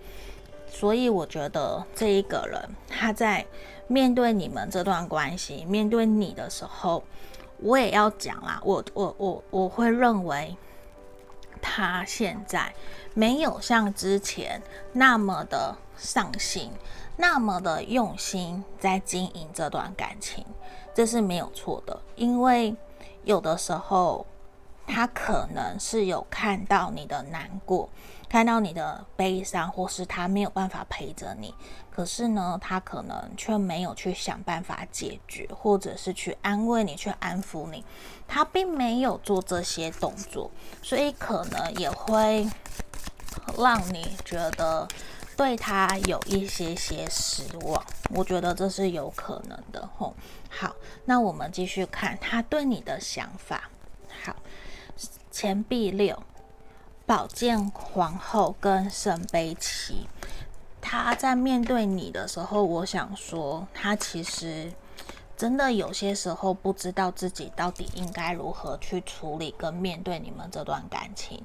[0.68, 3.46] 所以我觉得这一个人他在
[3.88, 7.04] 面对你们这段关系，面对你的时候，
[7.60, 10.58] 我也要讲啦，我我我我会认为
[11.62, 12.74] 他现在
[13.14, 14.60] 没有像之前
[14.92, 16.72] 那么的上心，
[17.16, 20.44] 那么的用心在经营这段感情，
[20.96, 22.76] 这是没有错的，因为
[23.24, 24.26] 有的时候。
[24.88, 27.90] 他可能是有看到你的难过，
[28.28, 31.54] 看到你的悲伤，或是他没有办法陪着你。
[31.90, 37.84] 可是呢，他可能却没有去想办法解决，或者是去安慰你，去安抚你。
[38.28, 40.50] 他并没有做这些动作，
[40.82, 42.50] 所以可能也会
[43.58, 44.88] 让你觉得
[45.36, 47.84] 对他有一些些失望。
[48.10, 50.16] 我觉得这是有可能的吼。
[50.50, 50.74] 好，
[51.06, 53.70] 那我们继续看他对你的想法。
[54.24, 54.36] 好。
[55.32, 56.22] 钱币六、
[57.06, 60.08] 宝剑皇后跟圣杯七，
[60.82, 64.74] 他在面对你的时候，我想说，他其实
[65.38, 71.42] 真的有些时候不知道自己到底应该如何去处理跟面对你们这段感情。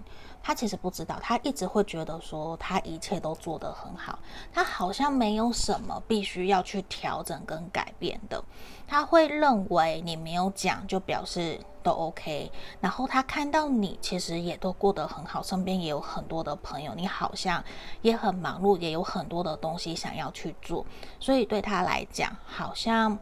[0.46, 4.16] 他其实不知道，他一直会觉得说他一切都做得很好，
[4.52, 8.40] 他好像没有什么必须要去调整跟改变的。
[8.86, 17.64] 他会认为你没有讲就表示都 OK，然后他看到你其实也都过得很好，身边也有很多的朋友，你好像
[18.02, 20.86] 也很忙碌，也有很多的东西想要去做，
[21.18, 23.18] 所以对他来讲好像。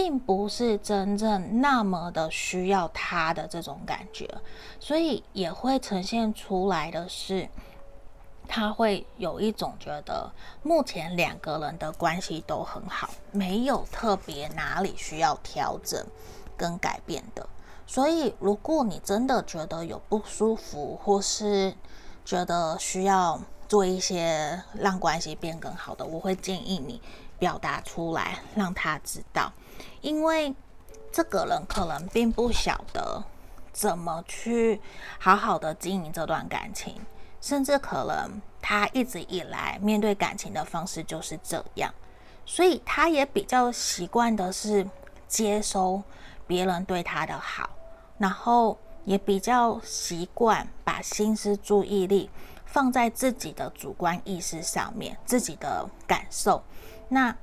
[0.00, 4.32] 并不是真正那么的需要他的这种感觉，
[4.78, 7.48] 所以也会呈现出来的是，
[8.46, 10.30] 他会有一种觉得
[10.62, 16.00] 目前两个人的关系都很好，没有特别哪里需要调整
[16.56, 17.44] 跟改变的。
[17.84, 21.74] 所以，如果你真的觉得有不舒服，或是
[22.24, 27.02] 觉得需要做一些让关系变更好的，我会建议你
[27.36, 29.52] 表达出来，让他知道。
[30.00, 30.54] 因为
[31.10, 33.24] 这个人可能并不晓得
[33.72, 34.80] 怎么去
[35.18, 36.94] 好好的经营这段感情，
[37.40, 41.92] 甚至可能他一直以来面对感情的方式就是这样，
[42.44, 44.88] 所以他也比较习惯的是
[45.26, 46.02] 接收
[46.46, 47.70] 别人对他的好，
[48.18, 52.30] 然后也比较习惯把心思注意力
[52.66, 56.62] 放在自己的主观意识上面，自己的感受，
[57.08, 57.34] 那。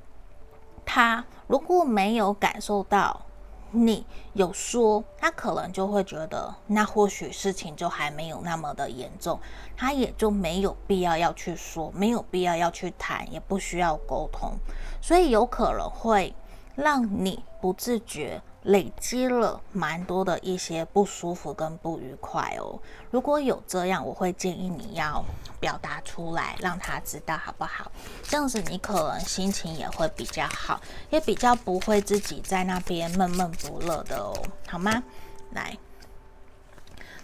[0.88, 3.22] 他如果没有感受到
[3.70, 9.38] 你有说，他可能就会觉得，那或许事情就还没有那么的严重，
[9.76, 14.54] 他也就没有必要要去说，没有必要要去谈，也不需要沟通，
[15.00, 16.34] 所以有可能会
[16.74, 18.40] 让你不自觉。
[18.66, 22.78] 累积了蛮多的一些不舒服跟不愉快哦。
[23.10, 25.24] 如果有这样，我会建议你要
[25.60, 27.90] 表达出来，让他知道好不好？
[28.24, 30.80] 这样子你可能心情也会比较好，
[31.10, 34.34] 也比较不会自己在那边闷闷不乐的哦，
[34.68, 35.02] 好吗？
[35.52, 35.78] 来，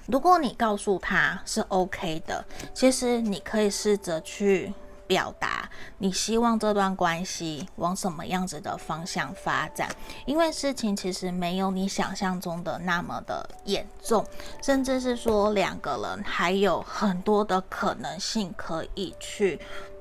[0.06, 4.72] 如果你告诉他是 OK 的，其实你可以试着去。
[5.12, 5.68] 表达
[5.98, 9.90] 你希望这段关系往什么样子的方向发展，
[10.24, 14.24] 因为事情其实没有你想象中的那么的严重，
[14.62, 19.60] 甚至是说两个人还有很多的可能性可以去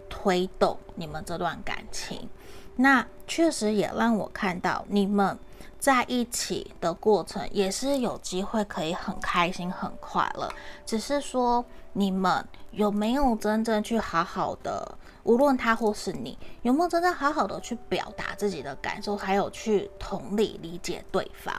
[0.10, 2.30] 推动你们这段感情。
[2.78, 5.38] 那确实也让我看到你们
[5.82, 10.48] 在一起的过程也是有机会可以很开心、很快乐，
[10.86, 14.96] 只是说你们有没有真正去好好的。
[15.24, 21.52] 无论他或是你，有没有真正好好的去表达自己的感受，还有去同理理解对方？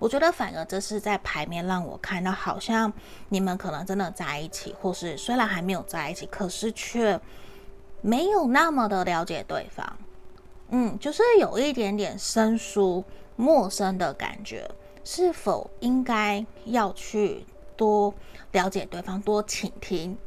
[0.00, 2.92] 我觉得反而这是在牌面让我看到，好像
[3.28, 7.20] 你们可能真的在一起，或是虽然还没有在一起，可是却
[8.00, 9.96] 没有那么的了解对方，
[10.70, 13.04] 嗯，就是有一点点生疏、
[13.40, 14.70] 陌生的感觉，
[15.02, 18.14] 是否应该要去多
[18.52, 20.18] 了解对方，多倾听？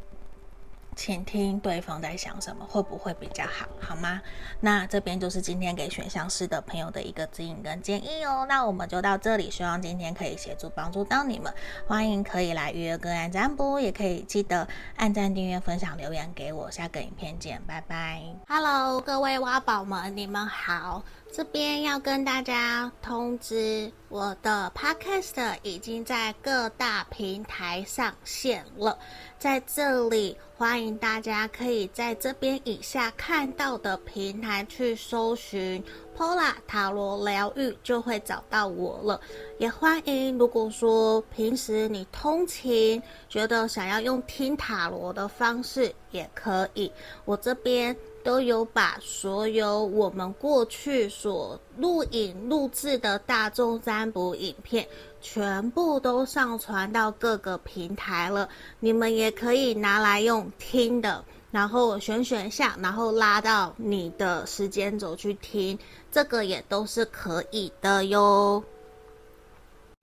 [0.96, 4.22] 倾听对方在想什么，会不会比较好，好吗？
[4.60, 8.46] 那这边就是今天给选项师的朋友的一个指引跟建议哦。
[8.48, 11.52] 那我们就到这里，希望今天可以协助帮助到你们。
[11.88, 16.70] 欢迎可以来预约个案占卜，也可以记得按赞、订阅、分享、留言给我。
[16.70, 18.22] 下个影片见，拜拜。
[18.48, 21.04] Hello，各位挖宝们，你们好。
[21.36, 29.00] 这边要跟大家通知，我的 Podcast 已经在各大平台上线了。
[29.44, 35.84] 在这里，欢迎大家可以在这边以下看到的平台去搜寻
[36.18, 39.20] Pola 塔罗疗愈，就会找到我了。
[39.58, 46.90] 也欢迎，如果说平时你通勤，觉得想要用听塔罗的方式，也可以。
[47.26, 47.94] 我这边。
[48.24, 54.88] 都有把所有我们过去所录影录制的大众占卜影片，
[55.24, 58.48] 全部都上传到各个平台了。
[58.80, 65.80] 你们也可以拿来用听的，然后选选项，然后拉到你的时间轴去听，
[66.12, 68.64] 这个也都是可以的哟。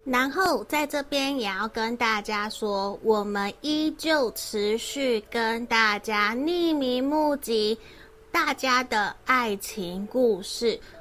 [0.02, 7.78] 然后在这边也要跟大家说，我们依旧持续跟大家匿名募集。
[8.32, 10.78] 大家的爱情故事，